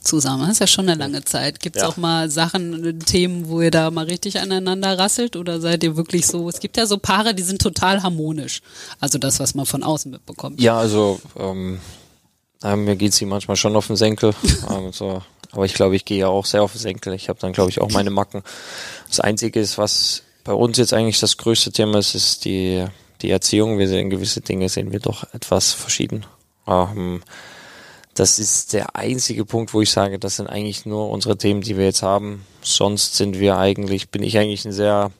[0.01, 0.41] zusammen.
[0.43, 1.59] Das ist ja schon eine lange Zeit.
[1.59, 1.89] Gibt es Ja.
[1.89, 5.36] auch mal Sachen, Themen, wo ihr da mal richtig aneinander rasselt?
[5.36, 6.47] Oder seid ihr wirklich so?
[6.49, 8.61] Es gibt ja so Paare, die sind total harmonisch.
[8.99, 10.61] Also das, was man von außen mitbekommt.
[10.61, 11.79] Ja, also ähm,
[12.63, 14.34] äh, mir geht sie manchmal schon auf den Senkel.
[14.69, 15.21] ähm, so.
[15.51, 17.13] Aber ich glaube, ich gehe ja auch sehr auf den Senkel.
[17.13, 18.41] Ich habe dann, glaube ich, auch meine Macken.
[19.07, 22.85] Das Einzige ist, was bei uns jetzt eigentlich das größte Thema ist, ist die,
[23.21, 23.77] die Erziehung.
[23.79, 26.25] Wir sehen gewisse Dinge, sehen wir doch etwas verschieden.
[26.67, 27.21] Ähm,
[28.13, 31.77] das ist der einzige Punkt, wo ich sage, das sind eigentlich nur unsere Themen, die
[31.77, 32.45] wir jetzt haben.
[32.61, 35.11] Sonst sind wir eigentlich, bin ich eigentlich ein sehr,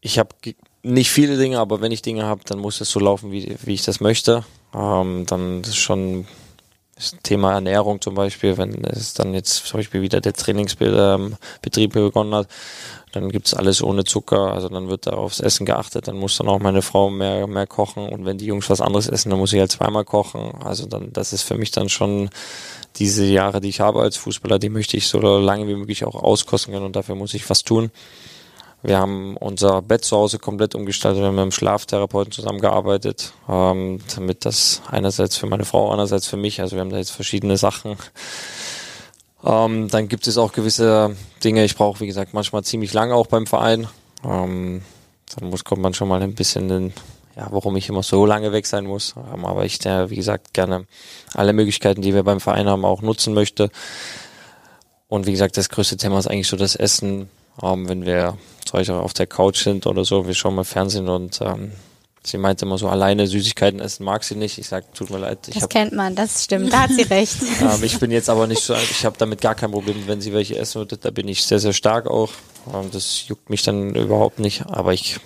[0.00, 0.30] ich habe
[0.82, 3.74] nicht viele Dinge, aber wenn ich Dinge habe, dann muss es so laufen, wie, wie
[3.74, 4.44] ich das möchte.
[4.72, 6.26] Ähm, dann ist schon
[6.96, 12.34] das Thema Ernährung zum Beispiel, wenn es dann jetzt zum Beispiel wieder der Trainingsbetrieb begonnen
[12.34, 12.48] hat,
[13.12, 16.48] dann gibt's alles ohne Zucker, also dann wird da aufs Essen geachtet, dann muss dann
[16.48, 19.52] auch meine Frau mehr, mehr kochen und wenn die Jungs was anderes essen, dann muss
[19.52, 20.52] ich halt zweimal kochen.
[20.62, 22.30] Also dann, das ist für mich dann schon
[22.96, 26.14] diese Jahre, die ich habe als Fußballer, die möchte ich so lange wie möglich auch
[26.14, 27.90] auskosten können und dafür muss ich was tun.
[28.82, 31.20] Wir haben unser Bett zu Hause komplett umgestaltet.
[31.20, 36.36] Wir haben mit einem Schlaftherapeuten zusammengearbeitet, ähm, damit das einerseits für meine Frau, andererseits für
[36.36, 36.60] mich.
[36.60, 37.96] Also wir haben da jetzt verschiedene Sachen.
[39.44, 41.64] Ähm, dann gibt es auch gewisse Dinge.
[41.64, 43.88] Ich brauche, wie gesagt, manchmal ziemlich lange auch beim Verein.
[44.24, 44.82] Ähm,
[45.34, 46.92] dann muss, kommt man schon mal ein bisschen in,
[47.36, 49.14] ja, warum ich immer so lange weg sein muss.
[49.32, 50.86] Ähm, aber ich, der, wie gesagt, gerne
[51.34, 53.70] alle Möglichkeiten, die wir beim Verein haben, auch nutzen möchte.
[55.08, 57.28] Und wie gesagt, das größte Thema ist eigentlich so das Essen.
[57.62, 58.36] Ähm, wenn wir
[58.72, 61.72] Beispiel auf der Couch sind oder so, wir schauen mal Fernsehen und ähm,
[62.26, 64.58] sie meinte immer so, alleine Süßigkeiten essen mag sie nicht.
[64.58, 65.38] Ich sag, tut mir leid.
[65.48, 67.36] Ich Das hab, kennt man, das stimmt, da hat sie recht.
[67.60, 70.32] ähm, ich bin jetzt aber nicht so, ich habe damit gar kein Problem, wenn sie
[70.32, 70.96] welche essen würde.
[70.96, 72.32] Da bin ich sehr, sehr stark auch.
[72.72, 74.66] Ähm, das juckt mich dann überhaupt nicht.
[74.66, 75.20] Aber ich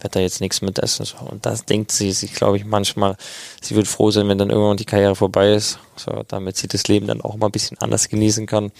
[0.00, 1.06] werde da jetzt nichts mit essen.
[1.06, 1.16] So.
[1.18, 3.16] Und das denkt sie sich, glaube ich, manchmal.
[3.62, 6.86] Sie wird froh sein, wenn dann irgendwann die Karriere vorbei ist, so, damit sie das
[6.88, 8.70] Leben dann auch mal ein bisschen anders genießen kann.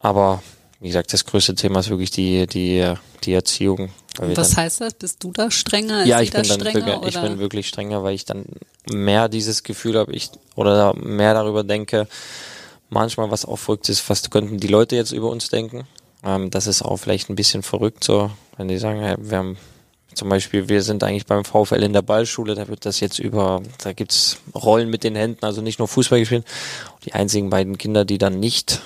[0.00, 0.42] Aber
[0.80, 2.92] wie gesagt, das größte Thema ist wirklich die, die,
[3.24, 3.90] die Erziehung.
[4.18, 4.94] Was dann- heißt das?
[4.94, 6.04] Bist du da strenger?
[6.04, 8.44] Ja, ich bin dann strenger, wirklich, ich bin wirklich strenger, weil ich dann
[8.90, 12.06] mehr dieses Gefühl habe, ich oder mehr darüber denke,
[12.88, 15.86] manchmal was auch verrückt ist, was könnten die Leute jetzt über uns denken.
[16.24, 19.58] Ähm, das ist auch vielleicht ein bisschen verrückt, so wenn die sagen, hey, wir haben
[20.14, 23.62] zum Beispiel, wir sind eigentlich beim VfL in der Ballschule, da wird das jetzt über,
[23.82, 26.46] da gibt's Rollen mit den Händen, also nicht nur Fußball gespielt.
[27.04, 28.80] Die einzigen beiden Kinder, die dann nicht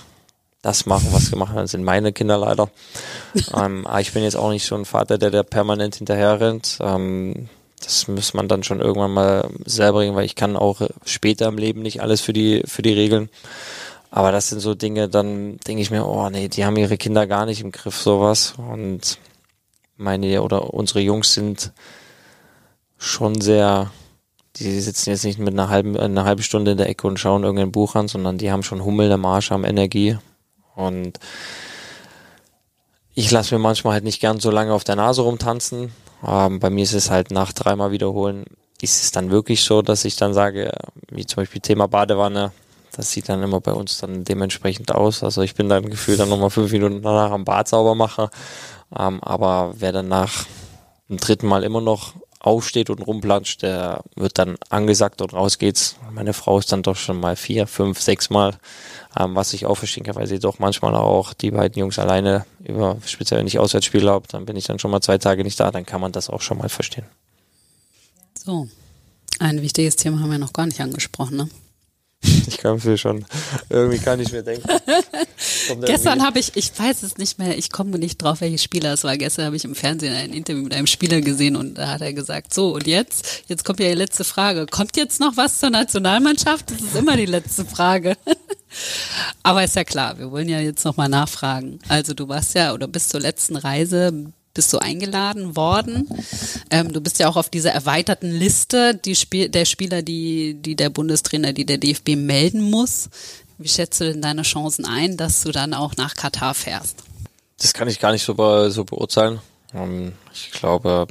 [0.62, 2.70] das machen, was gemacht haben, sind meine Kinder leider.
[3.54, 6.78] ähm, aber ich bin jetzt auch nicht so ein Vater, der da permanent hinterher rennt.
[6.80, 7.48] Ähm,
[7.82, 11.56] das muss man dann schon irgendwann mal selber regeln, weil ich kann auch später im
[11.56, 13.30] Leben nicht alles für die, für die regeln.
[14.10, 17.26] Aber das sind so Dinge, dann denke ich mir, oh nee, die haben ihre Kinder
[17.26, 18.54] gar nicht im Griff, sowas.
[18.58, 19.18] Und
[19.96, 21.72] meine oder unsere Jungs sind
[22.98, 23.90] schon sehr,
[24.56, 27.44] die sitzen jetzt nicht mit einer halben, einer halben Stunde in der Ecke und schauen
[27.44, 30.18] irgendein Buch an, sondern die haben schon Hummel im Arsch, haben Energie.
[30.80, 31.18] Und
[33.14, 35.92] ich lasse mir manchmal halt nicht gern so lange auf der Nase rumtanzen.
[36.26, 38.44] Ähm, bei mir ist es halt nach dreimal wiederholen,
[38.80, 40.72] ist es dann wirklich so, dass ich dann sage,
[41.10, 42.52] wie zum Beispiel Thema Badewanne,
[42.96, 45.22] das sieht dann immer bei uns dann dementsprechend aus.
[45.22, 48.30] Also ich bin dann gefühlt dann nochmal fünf Minuten danach am Bad sauber mache.
[48.98, 50.46] Ähm, aber wer dann nach
[51.08, 55.96] dem dritten Mal immer noch aufsteht und rumplanscht, der wird dann angesagt und raus geht's.
[56.10, 58.56] Meine Frau ist dann doch schon mal vier, fünf, sechs Mal,
[59.18, 62.46] ähm, was ich auch verstehen kann, weil sie doch manchmal auch die beiden Jungs alleine
[62.64, 65.70] über, speziell nicht Auswärtsspiele habe, dann bin ich dann schon mal zwei Tage nicht da,
[65.70, 67.06] dann kann man das auch schon mal verstehen.
[68.34, 68.68] So,
[69.38, 71.48] ein wichtiges Thema haben wir noch gar nicht angesprochen, ne?
[72.22, 73.24] Ich kann mir schon,
[73.68, 74.68] irgendwie kann ich mir denken.
[75.76, 79.04] gestern habe ich, ich weiß es nicht mehr, ich komme nicht drauf, welches Spieler es
[79.04, 79.16] war.
[79.16, 82.12] Gestern habe ich im Fernsehen ein Interview mit einem Spieler gesehen und da hat er
[82.12, 84.66] gesagt, so und jetzt, jetzt kommt ja die letzte Frage.
[84.66, 86.70] Kommt jetzt noch was zur Nationalmannschaft?
[86.70, 88.16] Das ist immer die letzte Frage.
[89.42, 91.78] Aber ist ja klar, wir wollen ja jetzt nochmal nachfragen.
[91.88, 96.08] Also du warst ja oder bis zur letzten Reise bist du eingeladen worden.
[96.70, 100.74] Ähm, du bist ja auch auf dieser erweiterten Liste die Spiel der Spieler, die, die
[100.76, 103.08] der Bundestrainer, die der DFB melden muss.
[103.60, 107.04] Wie schätzt du denn deine Chancen ein, dass du dann auch nach Katar fährst?
[107.58, 109.38] Das kann ich gar nicht so, be so beurteilen.
[109.74, 111.06] Ähm, ich glaube,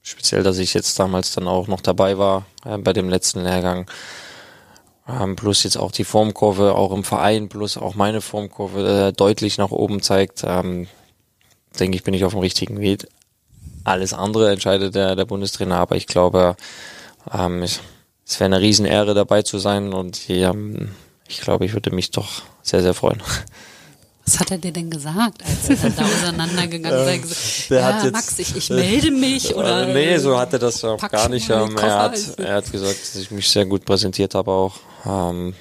[0.00, 3.90] speziell, dass ich jetzt damals dann auch noch dabei war äh, bei dem letzten Lehrgang.
[5.08, 9.58] Ähm, plus jetzt auch die Formkurve, auch im Verein, plus auch meine Formkurve äh, deutlich
[9.58, 10.44] nach oben zeigt.
[10.44, 10.86] Ähm,
[11.80, 13.08] denke ich, bin ich auf dem richtigen Weg.
[13.82, 16.54] Alles andere entscheidet der, der Bundestrainer, aber ich glaube,
[17.36, 17.80] ähm, es,
[18.24, 20.92] es wäre eine Riesenehre dabei zu sein und ähm,
[21.32, 23.22] ich glaube, ich würde mich doch sehr, sehr freuen.
[24.24, 27.08] Was hat er dir denn gesagt, als dann da auseinandergegangen?
[27.08, 27.22] Ähm,
[27.70, 29.88] der ja, hat jetzt, Max, ich, ich melde mich oder?
[29.88, 31.50] Äh, nee, so hat er das auch gar nicht.
[31.50, 34.76] Ähm, er, hat, er hat gesagt, dass ich mich sehr gut präsentiert habe auch.
[35.04, 35.54] Ähm,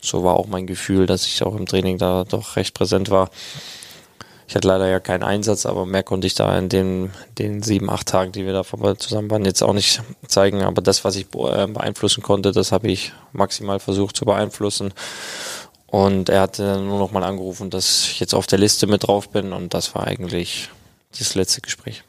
[0.00, 3.28] so war auch mein Gefühl, dass ich auch im Training da doch recht präsent war.
[4.48, 7.90] Ich hatte leider ja keinen Einsatz, aber mehr konnte ich da in den, den sieben,
[7.90, 8.64] acht Tagen, die wir da
[8.96, 10.62] zusammen waren, jetzt auch nicht zeigen.
[10.62, 14.94] Aber das, was ich äh, beeinflussen konnte, das habe ich maximal versucht zu beeinflussen.
[15.86, 19.30] Und er hatte nur noch mal angerufen, dass ich jetzt auf der Liste mit drauf
[19.30, 20.68] bin und das war eigentlich
[21.18, 22.02] das letzte Gespräch.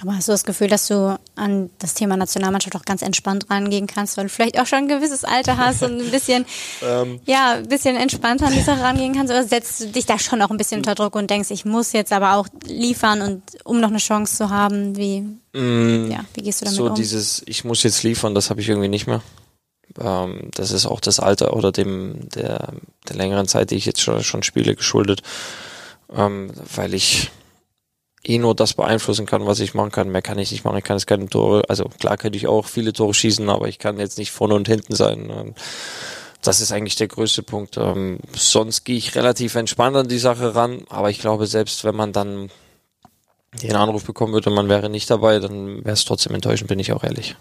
[0.00, 3.86] Aber hast du das Gefühl, dass du an das Thema Nationalmannschaft auch ganz entspannt rangehen
[3.88, 6.46] kannst, weil du vielleicht auch schon ein gewisses Alter hast und ein bisschen,
[6.82, 7.20] ähm.
[7.26, 9.32] ja, ein bisschen entspannter an die Sache rangehen kannst?
[9.32, 11.92] Oder setzt du dich da schon auch ein bisschen unter Druck und denkst, ich muss
[11.92, 14.96] jetzt aber auch liefern und um noch eine Chance zu haben?
[14.96, 15.20] Wie,
[15.52, 16.88] mm, ja, wie gehst du damit so um?
[16.90, 19.22] So dieses, ich muss jetzt liefern, das habe ich irgendwie nicht mehr.
[20.00, 22.72] Ähm, das ist auch das Alter oder dem der,
[23.08, 25.22] der längeren Zeit, die ich jetzt schon, schon spiele, geschuldet.
[26.14, 27.30] Ähm, weil ich
[28.28, 30.10] eh nur das beeinflussen kann, was ich machen kann.
[30.10, 30.78] Mehr kann ich nicht machen.
[30.78, 33.78] Ich kann jetzt keine Tore, also klar könnte ich auch viele Tore schießen, aber ich
[33.78, 35.30] kann jetzt nicht vorne und hinten sein.
[35.30, 35.54] Ähm,
[36.42, 37.76] das ist eigentlich der größte Punkt.
[37.76, 41.96] Ähm, sonst gehe ich relativ entspannt an die Sache ran, aber ich glaube, selbst wenn
[41.96, 42.50] man dann
[43.62, 46.78] den Anruf bekommen würde und man wäre nicht dabei, dann wäre es trotzdem enttäuschend, bin
[46.78, 47.34] ich auch ehrlich.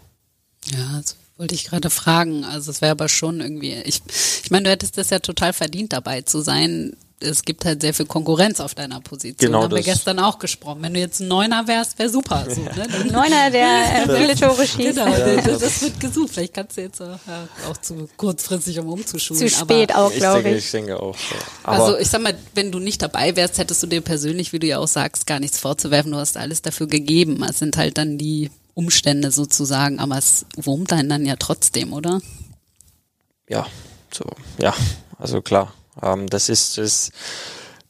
[0.72, 2.44] Ja, das wollte ich gerade fragen.
[2.44, 4.02] Also es wäre aber schon irgendwie, ich,
[4.44, 7.94] ich meine, du hättest das ja total verdient, dabei zu sein es gibt halt sehr
[7.94, 9.48] viel Konkurrenz auf deiner Position.
[9.48, 9.78] Genau haben das.
[9.78, 10.84] wir gestern auch gesprochen.
[10.84, 12.46] Wenn du jetzt ein Neuner wärst, wäre super.
[12.48, 12.72] So, ne?
[13.02, 14.98] Ein Neuner, der äh, viele Tore schießt.
[14.98, 16.30] Genau, das, das, wird gesucht.
[16.34, 17.20] Vielleicht kannst du jetzt auch,
[17.70, 19.40] auch zu kurzfristig, um umzuschulen.
[19.40, 20.66] Zu spät aber auch, glaube ich.
[20.66, 20.72] ich.
[20.72, 21.16] Denke auch.
[21.18, 21.36] So.
[21.64, 24.68] also ich sag mal, wenn du nicht dabei wärst, hättest du dir persönlich, wie du
[24.68, 26.12] ja auch sagst, gar nichts vorzuwerfen.
[26.12, 27.44] Du hast alles dafür gegeben.
[27.50, 32.22] Es sind halt dann die Umstände sozusagen, aber es wurmt einen dann ja trotzdem, oder?
[33.50, 33.66] Ja,
[34.14, 34.26] so,
[34.60, 34.76] ja,
[35.18, 35.74] also klar.
[36.02, 37.12] Ähm, das ist, ist,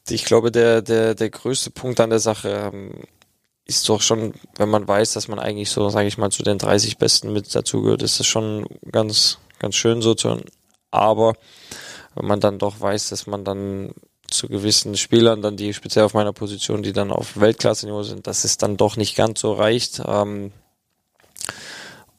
[0.10, 3.04] ich glaube, der, der, der größte Punkt an der Sache ähm,
[3.66, 6.58] ist doch schon, wenn man weiß, dass man eigentlich so, sage ich mal, zu den
[6.58, 10.38] 30 Besten mit dazugehört, ist das schon ganz, ganz schön so zu.
[10.90, 11.34] Aber
[12.16, 13.94] wenn man dann doch weiß, dass man dann
[14.30, 18.44] zu gewissen Spielern, dann die speziell auf meiner Position, die dann auf Weltklasse-Niveau sind, dass
[18.44, 20.52] es dann doch nicht ganz so reicht, ähm,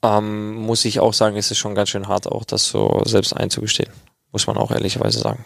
[0.02, 3.34] ähm, muss ich auch sagen, ist es schon ganz schön hart, auch das so selbst
[3.34, 3.90] einzugestehen.
[4.32, 5.44] Muss man auch ehrlicherweise sagen.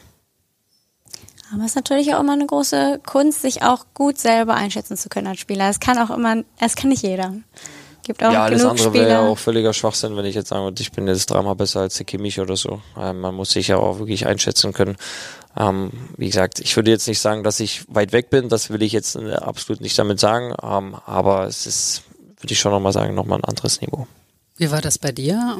[1.52, 5.08] Aber es ist natürlich auch immer eine große Kunst, sich auch gut selber einschätzen zu
[5.08, 5.68] können als Spieler.
[5.68, 7.34] Es kann auch immer, es kann nicht jeder.
[8.04, 10.64] Gibt auch ja, alles genug andere wäre ja auch völliger Schwachsinn, wenn ich jetzt sagen
[10.64, 12.80] würde, ich bin jetzt dreimal besser als der Kimmich oder so.
[12.98, 14.96] Ähm, man muss sich ja auch wirklich einschätzen können.
[15.56, 18.82] Ähm, wie gesagt, ich würde jetzt nicht sagen, dass ich weit weg bin, das will
[18.82, 22.02] ich jetzt äh, absolut nicht damit sagen, ähm, aber es ist,
[22.40, 24.08] würde ich schon nochmal sagen, nochmal ein anderes Niveau.
[24.62, 25.58] Wie war das bei dir?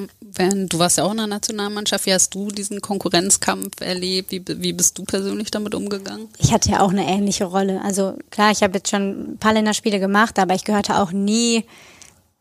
[0.68, 2.06] Du warst ja auch in der Nationalmannschaft.
[2.06, 4.30] Wie hast du diesen Konkurrenzkampf erlebt?
[4.30, 6.28] Wie, wie bist du persönlich damit umgegangen?
[6.38, 7.80] Ich hatte ja auch eine ähnliche Rolle.
[7.82, 11.64] Also klar, ich habe jetzt schon ein paar Länderspiele gemacht, aber ich gehörte auch nie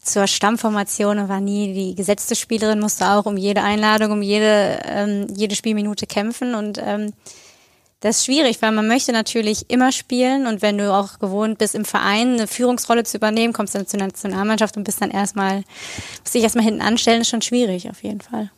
[0.03, 4.81] zur Stammformation und war nie die gesetzte Spielerin, musste auch um jede Einladung, um jede,
[4.85, 7.13] ähm, jede Spielminute kämpfen und ähm,
[8.01, 11.75] das ist schwierig, weil man möchte natürlich immer spielen und wenn du auch gewohnt bist,
[11.75, 15.63] im Verein eine Führungsrolle zu übernehmen, kommst dann zur Nationalmannschaft und bist dann erstmal,
[16.21, 18.49] musst dich erstmal hinten anstellen, ist schon schwierig auf jeden Fall.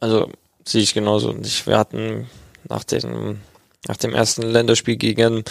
[0.00, 0.28] Also
[0.64, 1.32] sehe ich genauso.
[1.64, 2.28] Wir hatten
[2.68, 3.40] nach dem,
[3.86, 5.44] nach dem ersten Länderspiel gegen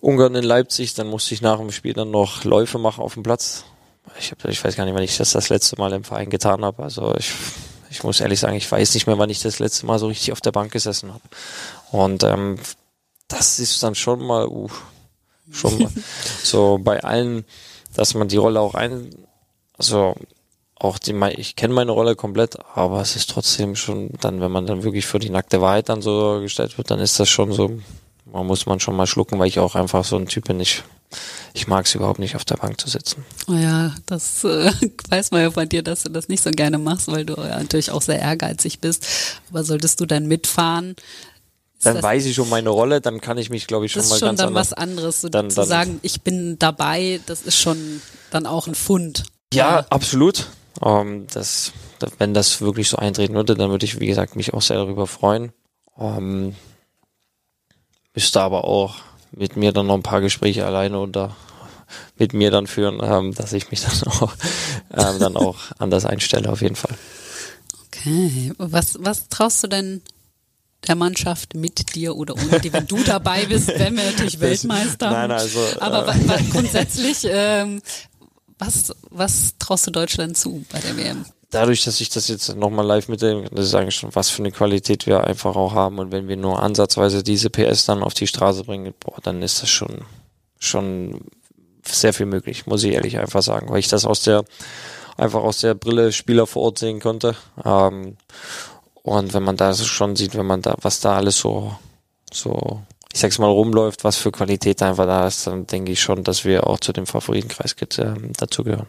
[0.00, 3.24] Ungarn in Leipzig, dann musste ich nach dem Spiel dann noch Läufe machen auf dem
[3.24, 3.64] Platz.
[4.20, 6.64] ich, hab, ich weiß gar nicht, wann ich das das letzte Mal im Verein getan
[6.64, 6.84] habe.
[6.84, 7.32] Also ich,
[7.90, 10.30] ich muss ehrlich sagen, ich weiß nicht mehr, wann ich das letzte Mal so richtig
[10.30, 11.22] auf der Bank gesessen habe.
[11.90, 12.58] Und ähm,
[13.28, 14.68] das ist dann schon mal, uh,
[15.50, 15.90] schon mal
[16.42, 17.44] so bei allen,
[17.94, 19.14] dass man die Rolle auch ein,
[19.76, 20.14] also
[20.78, 24.66] auch die, ich kenne meine Rolle komplett, aber es ist trotzdem schon dann, wenn man
[24.66, 27.80] dann wirklich für die nackte Wahrheit dann so gestellt wird, dann ist das schon so,
[28.32, 30.84] man muss man schon mal schlucken, weil ich auch einfach so ein Typ bin, ich,
[31.52, 33.24] ich mag es überhaupt nicht auf der Bank zu sitzen.
[33.48, 34.70] Oh ja, das äh,
[35.08, 37.58] weiß man ja von dir, dass du das nicht so gerne machst, weil du ja
[37.58, 39.04] natürlich auch sehr ehrgeizig bist.
[39.50, 40.94] Aber solltest du dann mitfahren,
[41.82, 44.20] dann weiß ich schon meine Rolle, dann kann ich mich, glaube ich, schon mal ganz
[44.20, 44.70] Das ist schon dann anders.
[44.70, 48.66] was anderes, so dann, zu dann, sagen, ich bin dabei, das ist schon dann auch
[48.66, 49.24] ein Fund.
[49.52, 50.48] Ja, absolut.
[50.82, 51.72] Ähm, das,
[52.18, 55.06] wenn das wirklich so eintreten würde, dann würde ich, wie gesagt, mich auch sehr darüber
[55.06, 55.52] freuen.
[55.98, 56.54] Ähm,
[58.14, 58.96] müsste aber auch
[59.32, 61.36] mit mir dann noch ein paar Gespräche alleine oder
[62.16, 64.32] mit mir dann führen, ähm, dass ich mich dann auch,
[64.92, 66.96] ähm, dann auch anders einstelle, auf jeden Fall.
[67.86, 68.52] Okay.
[68.58, 70.02] Was, was traust du denn
[70.86, 75.10] der Mannschaft mit dir oder ohne dir, wenn du dabei bist, werden wir natürlich Weltmeister.
[75.10, 75.60] Nein, also.
[75.80, 77.82] Aber äh, grundsätzlich, ähm,
[78.58, 81.24] was, was traust du Deutschland zu bei der WM?
[81.50, 84.52] Dadurch, dass ich das jetzt nochmal live mitnehme, das ist eigentlich schon, was für eine
[84.52, 85.98] Qualität wir einfach auch haben.
[85.98, 89.62] Und wenn wir nur ansatzweise diese PS dann auf die Straße bringen, boah, dann ist
[89.62, 90.04] das schon,
[90.58, 91.22] schon
[91.82, 94.44] sehr viel möglich, muss ich ehrlich einfach sagen, weil ich das aus der,
[95.16, 97.34] einfach aus der Brille Spieler vor Ort sehen konnte.
[97.64, 98.18] Ähm,
[99.08, 101.74] und wenn man da schon sieht, wenn man da, was da alles so,
[102.30, 102.82] so,
[103.12, 106.44] ich sag's mal, rumläuft, was für Qualität einfach da ist, dann denke ich schon, dass
[106.44, 108.88] wir auch zu dem Favoritenkreis äh, dazugehören.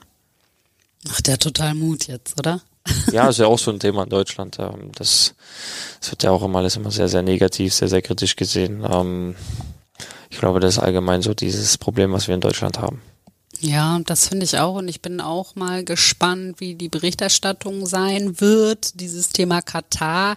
[1.10, 2.60] Ach, der total Mut jetzt, oder?
[3.14, 4.60] ja, ist ja auch so ein Thema in Deutschland.
[4.60, 5.36] Ähm, das,
[6.02, 8.86] das wird ja auch immer alles immer sehr, sehr negativ, sehr, sehr kritisch gesehen.
[8.90, 9.36] Ähm,
[10.30, 13.02] ich glaube, das ist allgemein so dieses Problem, was wir in Deutschland haben.
[13.62, 14.76] Ja, das finde ich auch.
[14.76, 19.00] Und ich bin auch mal gespannt, wie die Berichterstattung sein wird.
[19.00, 20.36] Dieses Thema Katar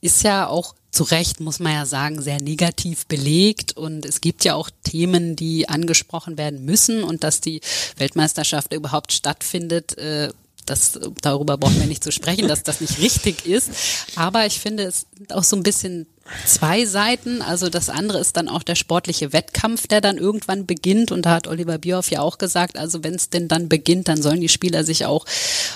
[0.00, 3.76] ist ja auch zu Recht, muss man ja sagen, sehr negativ belegt.
[3.76, 7.04] Und es gibt ja auch Themen, die angesprochen werden müssen.
[7.04, 7.60] Und dass die
[7.96, 10.30] Weltmeisterschaft überhaupt stattfindet, äh,
[10.64, 13.70] das, darüber brauchen wir nicht zu sprechen, dass das nicht richtig ist.
[14.16, 16.06] Aber ich finde, es sind auch so ein bisschen
[16.46, 17.42] zwei Seiten.
[17.42, 21.12] Also das andere ist dann auch der sportliche Wettkampf, der dann irgendwann beginnt.
[21.12, 24.22] Und da hat Oliver Bierhoff ja auch gesagt, also wenn es denn dann beginnt, dann
[24.22, 25.26] sollen die Spieler sich auch,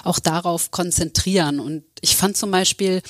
[0.05, 1.61] auch darauf konzentrieren.
[1.61, 3.03] Und ich fand zum Beispiel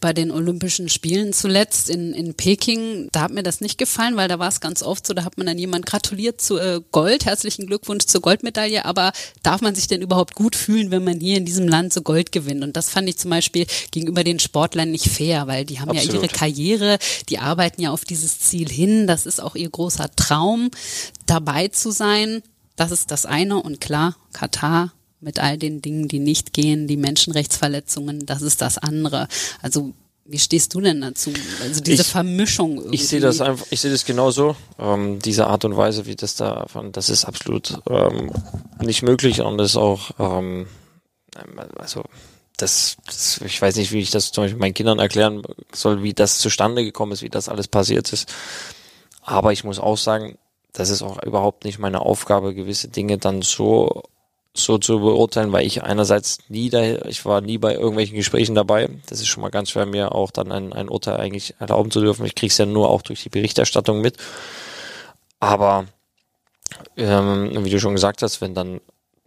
[0.00, 4.28] bei den Olympischen Spielen zuletzt in, in Peking, da hat mir das nicht gefallen, weil
[4.28, 7.26] da war es ganz oft so, da hat man dann jemand gratuliert zu äh, Gold,
[7.26, 9.12] herzlichen Glückwunsch zur Goldmedaille, aber
[9.42, 12.32] darf man sich denn überhaupt gut fühlen, wenn man hier in diesem Land so Gold
[12.32, 12.64] gewinnt?
[12.64, 16.14] Und das fand ich zum Beispiel gegenüber den Sportlern nicht fair, weil die haben Absolut.
[16.14, 16.73] ja ihre Karriere,
[17.28, 20.70] die arbeiten ja auf dieses Ziel hin, das ist auch ihr großer Traum,
[21.26, 22.42] dabei zu sein.
[22.76, 26.96] Das ist das eine und klar, Katar mit all den Dingen, die nicht gehen, die
[26.96, 29.28] Menschenrechtsverletzungen, das ist das andere.
[29.62, 29.94] Also
[30.26, 31.32] wie stehst du denn dazu?
[31.62, 32.76] Also diese ich, Vermischung.
[32.76, 32.94] Irgendwie.
[32.94, 34.56] Ich sehe das einfach, ich sehe das genauso.
[34.78, 38.30] Ähm, diese Art und Weise, wie das da, das ist absolut ähm,
[38.80, 40.66] nicht möglich und das ist auch, ähm,
[41.76, 42.04] also
[42.56, 45.42] das, das, ich weiß nicht, wie ich das zum Beispiel meinen Kindern erklären
[45.72, 48.32] soll, wie das zustande gekommen ist, wie das alles passiert ist.
[49.22, 50.38] Aber ich muss auch sagen,
[50.72, 54.02] das ist auch überhaupt nicht meine Aufgabe, gewisse Dinge dann so
[54.56, 58.88] so zu beurteilen, weil ich einerseits nie da, ich war nie bei irgendwelchen Gesprächen dabei.
[59.06, 62.00] Das ist schon mal ganz schwer, mir auch dann ein, ein Urteil eigentlich erlauben zu
[62.00, 62.24] dürfen.
[62.24, 64.16] Ich krieg's ja nur auch durch die Berichterstattung mit.
[65.40, 65.86] Aber
[66.96, 68.80] ähm, wie du schon gesagt hast, wenn dann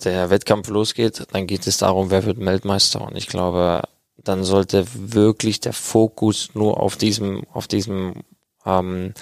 [0.03, 3.01] der Wettkampf losgeht, dann geht es darum, wer wird Weltmeister.
[3.01, 3.83] Und ich glaube,
[4.23, 8.23] dann sollte wirklich der Fokus nur auf diesem, auf diesem
[8.65, 9.13] ähm,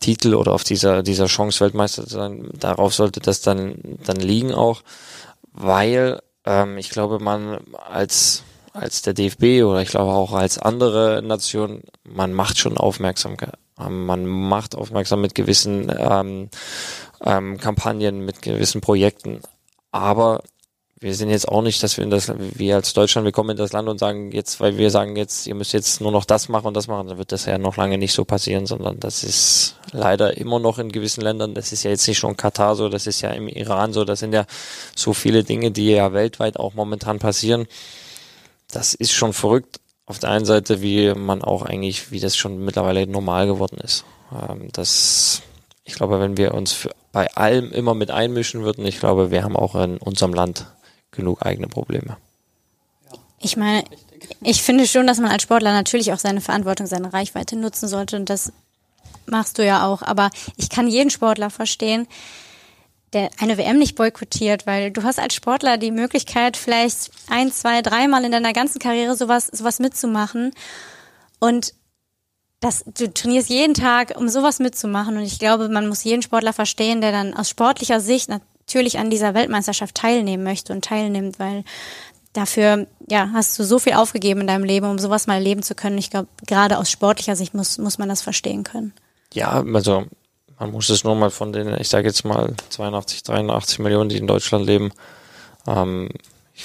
[0.00, 2.48] Titel oder auf dieser, dieser Chance Weltmeister sein.
[2.58, 4.82] Darauf sollte das dann, dann liegen auch
[5.60, 11.20] weil ähm, ich glaube, man als als der DFB oder ich glaube auch als andere
[11.24, 13.54] Nation, man macht schon Aufmerksamkeit.
[13.78, 16.48] Ähm, man macht aufmerksam mit gewissen ähm,
[17.24, 19.40] ähm, Kampagnen, mit gewissen Projekten.
[19.90, 20.42] Aber
[21.00, 23.56] wir sind jetzt auch nicht, dass wir in das, wir als Deutschland, wir kommen in
[23.56, 26.48] das Land und sagen jetzt, weil wir sagen jetzt, ihr müsst jetzt nur noch das
[26.48, 29.22] machen und das machen, dann wird das ja noch lange nicht so passieren, sondern das
[29.22, 32.88] ist leider immer noch in gewissen Ländern, das ist ja jetzt nicht schon Katar so,
[32.88, 34.44] das ist ja im Iran so, das sind ja
[34.96, 37.66] so viele Dinge, die ja weltweit auch momentan passieren.
[38.70, 39.80] Das ist schon verrückt.
[40.04, 44.04] Auf der einen Seite, wie man auch eigentlich, wie das schon mittlerweile normal geworden ist.
[44.32, 45.42] Ähm, das,
[45.84, 46.88] ich glaube, wenn wir uns
[47.18, 50.66] bei allem immer mit einmischen würden, ich glaube, wir haben auch in unserem Land
[51.10, 52.16] genug eigene Probleme.
[53.40, 53.82] Ich meine,
[54.40, 58.14] ich finde schon, dass man als Sportler natürlich auch seine Verantwortung, seine Reichweite nutzen sollte
[58.14, 58.52] und das
[59.26, 60.02] machst du ja auch.
[60.02, 62.06] Aber ich kann jeden Sportler verstehen,
[63.12, 67.82] der eine WM nicht boykottiert, weil du hast als Sportler die Möglichkeit, vielleicht ein, zwei,
[67.82, 70.52] dreimal in deiner ganzen Karriere sowas, sowas mitzumachen.
[71.40, 71.74] Und
[72.60, 75.16] das, du trainierst jeden Tag, um sowas mitzumachen.
[75.16, 79.10] Und ich glaube, man muss jeden Sportler verstehen, der dann aus sportlicher Sicht natürlich an
[79.10, 81.64] dieser Weltmeisterschaft teilnehmen möchte und teilnimmt, weil
[82.32, 85.74] dafür, ja, hast du so viel aufgegeben in deinem Leben, um sowas mal erleben zu
[85.74, 85.98] können.
[85.98, 88.92] Ich glaube, gerade aus sportlicher Sicht muss, muss man das verstehen können.
[89.32, 90.06] Ja, also
[90.58, 94.18] man muss es nur mal von den, ich sage jetzt mal 82, 83 Millionen, die
[94.18, 94.92] in Deutschland leben.
[95.66, 96.08] Ähm,
[96.54, 96.64] ich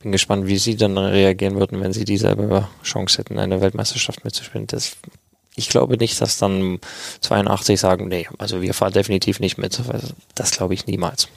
[0.00, 4.66] bin gespannt, wie sie dann reagieren würden, wenn sie dieselbe Chance hätten, eine Weltmeisterschaft mitzuspielen.
[4.66, 4.96] Das,
[5.58, 6.78] ich glaube nicht, dass dann
[7.20, 9.80] 82 sagen, nee, also wir fahren definitiv nicht mit.
[10.34, 11.28] Das glaube ich niemals.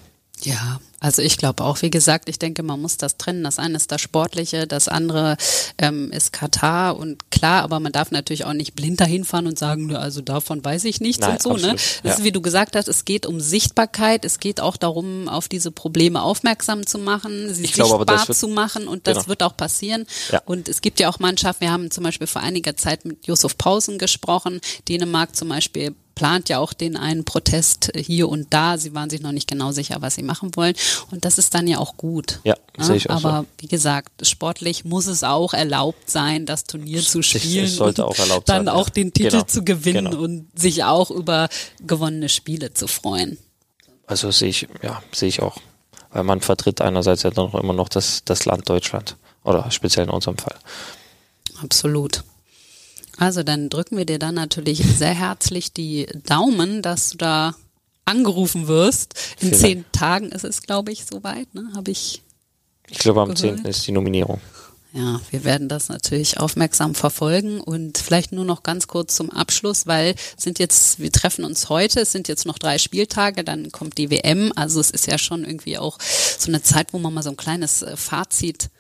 [0.44, 3.44] Ja, also ich glaube auch, wie gesagt, ich denke, man muss das trennen.
[3.44, 5.38] Das eine ist das Sportliche, das andere
[5.78, 9.60] ähm, ist Katar und klar, aber man darf natürlich auch nicht blind dahin fahren und
[9.60, 11.50] sagen, also davon weiß ich nichts Nein, und so.
[11.50, 11.56] Ne?
[11.56, 11.80] absolut, Ne?
[11.80, 12.00] ja.
[12.04, 15.48] Das ist, wie du gesagt hast, es geht um Sichtbarkeit, es geht auch darum, auf
[15.48, 19.18] diese Probleme aufmerksam zu machen, sie Ich glaube das sichtbar wird- zu machen und das
[19.18, 19.28] Genau.
[19.28, 20.06] wird auch passieren.
[20.32, 20.42] Ja.
[20.46, 23.58] Und es gibt ja auch Mannschaften, wir haben zum Beispiel vor einiger Zeit mit Josef
[23.58, 28.78] Pausen gesprochen, Dänemark zum Beispiel plant ja auch den einen Protest hier und da.
[28.78, 30.76] Sie waren sich noch nicht genau sicher, was sie machen wollen.
[31.12, 32.40] Und das ist dann ja auch gut.
[32.44, 33.48] Ja, sehe ich auch Aber so.
[33.60, 37.66] wie gesagt, sportlich muss es auch erlaubt sein, das Turnier zu spielen.
[37.66, 38.94] es sollte auch erlaubt dann sein, auch ja.
[38.94, 40.24] den Titel Genau, zu gewinnen genau.
[40.24, 41.50] und sich auch über
[41.86, 43.38] gewonnene Spiele zu freuen.
[44.08, 45.58] Also sehe ich, ja, sehe ich auch.
[46.12, 49.16] Weil man vertritt einerseits ja dann auch immer noch das, das Land Deutschland.
[49.44, 50.56] Oder speziell in unserem Fall.
[51.64, 52.24] Absolut.
[53.22, 57.56] Also dann drücken wir dir dann natürlich sehr herzlich die Daumen, dass du da
[58.04, 59.14] angerufen wirst.
[59.40, 61.54] In Vielen zehn Tagen ist es, glaube ich, soweit.
[61.54, 61.70] Ne?
[61.76, 62.24] Habe ich
[62.90, 63.58] Ich glaube, am Gehört.
[63.58, 63.66] 10.
[63.66, 64.42] ist die Nominierung.
[64.94, 69.86] Ja, wir werden das natürlich aufmerksam verfolgen und vielleicht nur noch ganz kurz zum Abschluss,
[69.86, 74.00] weil sind jetzt, wir treffen uns heute, es sind jetzt noch drei Spieltage, dann kommt
[74.00, 77.22] die WM, also es ist ja schon irgendwie auch so eine Zeit, wo man mal
[77.22, 78.72] so ein kleines äh, Fazit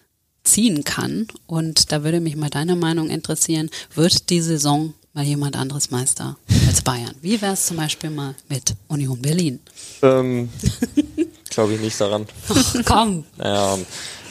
[0.44, 5.56] ziehen kann und da würde mich mal deine Meinung interessieren, wird die Saison mal jemand
[5.56, 6.38] anderes Meister
[6.68, 7.16] als Bayern?
[7.22, 9.60] Wie wäre es zum Beispiel mal mit Union Berlin?
[10.02, 10.50] Ähm,
[11.50, 12.26] glaube ich nicht daran.
[12.50, 13.78] Ach, komm, Naja,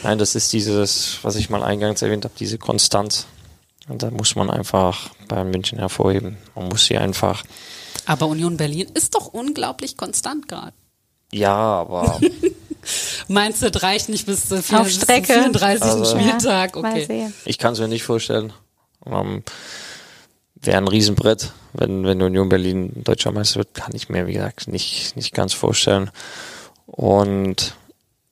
[0.02, 3.26] nein, das ist dieses, was ich mal eingangs erwähnt habe, diese Konstanz.
[3.88, 6.38] Und da muss man einfach bei München hervorheben.
[6.54, 7.44] Man muss sie einfach,
[8.06, 10.72] aber Union Berlin ist doch unglaublich konstant gerade.
[11.32, 12.20] ja, aber
[13.32, 15.32] Meinst du, das reicht nicht bis zum Auf Strecke.
[15.34, 15.82] 34.
[15.84, 16.74] Also- Spieltag?
[16.74, 17.04] Mal Okay.
[17.06, 17.34] sehen.
[17.44, 18.52] ich kann es mir nicht vorstellen.
[19.06, 19.42] Ähm,
[20.62, 24.68] Wäre ein Riesenbrett, wenn, wenn Union Berlin deutscher Meister wird, kann ich mir, wie gesagt,
[24.68, 26.10] nicht, nicht ganz vorstellen.
[26.86, 27.74] Und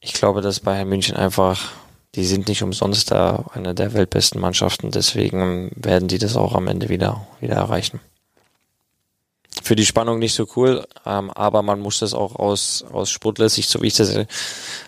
[0.01, 1.71] ich glaube, dass Bayern München einfach,
[2.17, 6.67] die sind nicht umsonst da eine der weltbesten Mannschaften, deswegen werden die das auch am
[6.67, 8.01] Ende wieder, wieder erreichen.
[9.69, 13.69] Für die Spannung nicht so cool, ähm, aber man muss das auch aus, aus Sportlersicht,
[13.69, 14.11] so wie ich das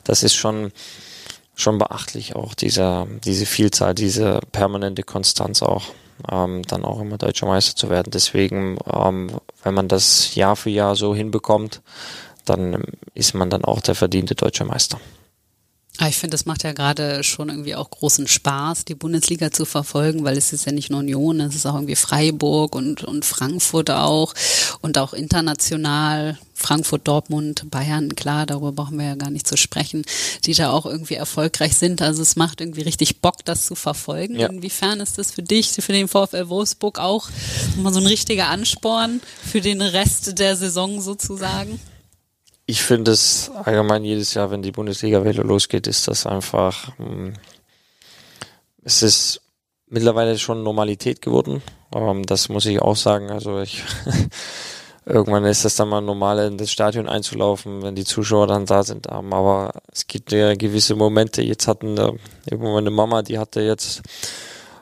[0.04, 0.72] das ist schon,
[1.54, 5.88] schon beachtlich, auch dieser, diese Vielzahl, diese permanente Konstanz auch,
[6.32, 8.10] ähm, dann auch immer deutscher Meister zu werden.
[8.10, 9.30] Deswegen, ähm,
[9.62, 11.82] wenn man das Jahr für Jahr so hinbekommt,
[12.46, 14.98] dann ist man dann auch der verdiente deutsche Meister.
[16.00, 19.66] Ah, Ich finde, es macht ja gerade schon irgendwie auch großen Spaß, die Bundesliga zu
[19.66, 23.26] verfolgen, weil es ist ja nicht nur Union, es ist auch irgendwie Freiburg und, und
[23.26, 24.32] Frankfurt auch
[24.80, 26.38] und auch international.
[26.54, 30.04] Frankfurt, Dortmund, Bayern, klar, darüber brauchen wir ja gar nicht zu sprechen,
[30.46, 32.00] die da auch irgendwie erfolgreich sind.
[32.00, 34.38] Also es macht irgendwie richtig Bock, das zu verfolgen.
[34.38, 34.46] Ja.
[34.46, 37.28] Inwiefern ist das für dich, für den VfL Wolfsburg auch
[37.76, 41.78] mal so ein richtiger Ansporn für den Rest der Saison sozusagen?
[42.70, 47.32] Ich finde es allgemein jedes Jahr, wenn die Bundesliga wieder losgeht, ist das einfach, ähm,
[48.84, 49.40] es ist
[49.88, 51.62] mittlerweile schon Normalität geworden.
[51.92, 53.32] Ähm, das muss ich auch sagen.
[53.32, 53.82] Also ich,
[55.04, 58.84] irgendwann ist das dann mal normal, in das Stadion einzulaufen, wenn die Zuschauer dann da
[58.84, 59.08] sind.
[59.10, 61.42] Ähm, aber es gibt ja gewisse Momente.
[61.42, 62.12] Jetzt hatten äh,
[62.56, 64.02] meine Mama, die hatte jetzt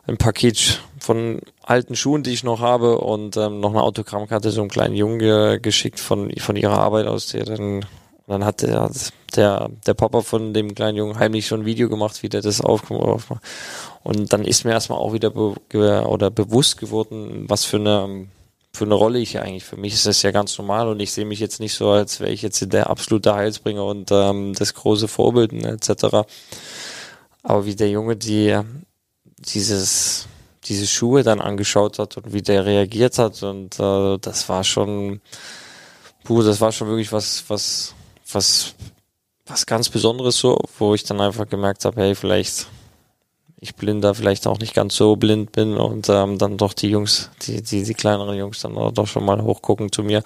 [0.06, 4.62] ein Paket von alten Schuhen, die ich noch habe und ähm, noch eine Autogrammkarte so
[4.62, 7.84] einem kleinen Jungen ge geschickt von, von ihrer Arbeit aus, der dann,
[8.26, 8.90] dann hat der,
[9.36, 12.62] der, der Papa von dem kleinen Jungen heimlich so ein Video gemacht, wie der das
[12.62, 13.26] aufgemacht.
[14.02, 15.56] Und dann ist mir erstmal auch wieder be
[16.06, 18.28] oder bewusst geworden, was für eine,
[18.72, 19.64] für eine Rolle ich eigentlich.
[19.64, 22.18] Für mich ist das ja ganz normal und ich sehe mich jetzt nicht so, als
[22.18, 26.26] wäre ich jetzt der absolute Heilsbringer und ähm, das große Vorbild ne, etc.
[27.42, 28.58] Aber wie der Junge, die
[29.38, 30.28] dieses
[30.68, 35.20] diese Schuhe dann angeschaut hat und wie der reagiert hat und äh, das war schon
[36.24, 37.94] puh, das war schon wirklich was was
[38.32, 38.74] was
[39.46, 42.66] was ganz Besonderes so, wo ich dann einfach gemerkt habe, hey, vielleicht
[43.60, 47.30] ich blinder vielleicht auch nicht ganz so blind bin und ähm, dann doch die Jungs,
[47.42, 50.22] die, die, die kleineren Jungs dann doch schon mal hochgucken zu mir.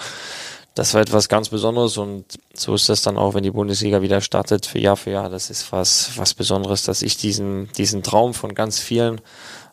[0.74, 2.24] das war etwas ganz Besonderes und
[2.54, 5.30] so ist das dann auch, wenn die Bundesliga wieder startet, für Jahr für Jahr.
[5.30, 9.20] Das ist was, was Besonderes, dass ich diesen, diesen Traum von ganz vielen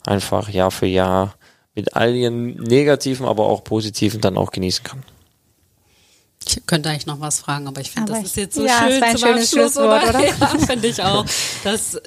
[0.09, 1.35] einfach Jahr für Jahr
[1.75, 5.03] mit all ihren negativen, aber auch positiven dann auch genießen kann.
[6.45, 9.03] Ich könnte eigentlich noch was fragen, aber ich finde, das ist jetzt so ja, schön
[9.03, 10.19] ein zum schönes Abschluss, Schlusswort, oder?
[10.19, 10.27] oder?
[10.39, 11.25] Ja, finde ich auch.
[11.63, 12.01] Dass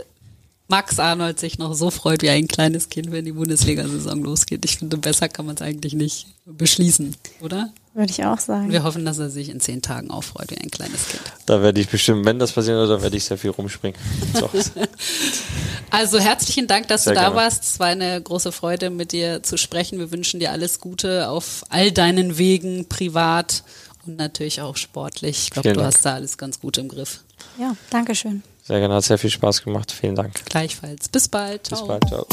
[0.69, 4.65] Max Arnold sich noch so freut wie ein kleines Kind, wenn die Bundesliga-Saison losgeht.
[4.65, 7.73] Ich finde, besser kann man es eigentlich nicht beschließen, oder?
[7.95, 8.71] Würde ich auch sagen.
[8.71, 11.23] Wir hoffen, dass er sich in zehn Tagen auch freut wie ein kleines Kind.
[11.45, 13.99] Da werde ich bestimmt, wenn das passieren wird, dann werde ich sehr viel rumspringen.
[14.35, 14.49] So.
[15.91, 17.37] Also herzlichen Dank, dass Sehr du da gerne.
[17.37, 17.65] warst.
[17.65, 19.99] Es war eine große Freude, mit dir zu sprechen.
[19.99, 23.63] Wir wünschen dir alles Gute auf all deinen Wegen, privat
[24.07, 25.43] und natürlich auch sportlich.
[25.45, 25.95] Ich glaube, du Dank.
[25.95, 27.21] hast da alles ganz gut im Griff.
[27.59, 28.43] Ja, danke schön.
[28.65, 29.93] Sehr gerne, hat sehr viel Spaß gemacht.
[29.93, 30.33] Vielen Dank.
[30.47, 31.11] Gleichfalls.
[31.11, 31.69] Bis bald.
[31.69, 31.89] Bis Ciao.
[31.89, 32.09] bald.
[32.09, 32.27] Ciao.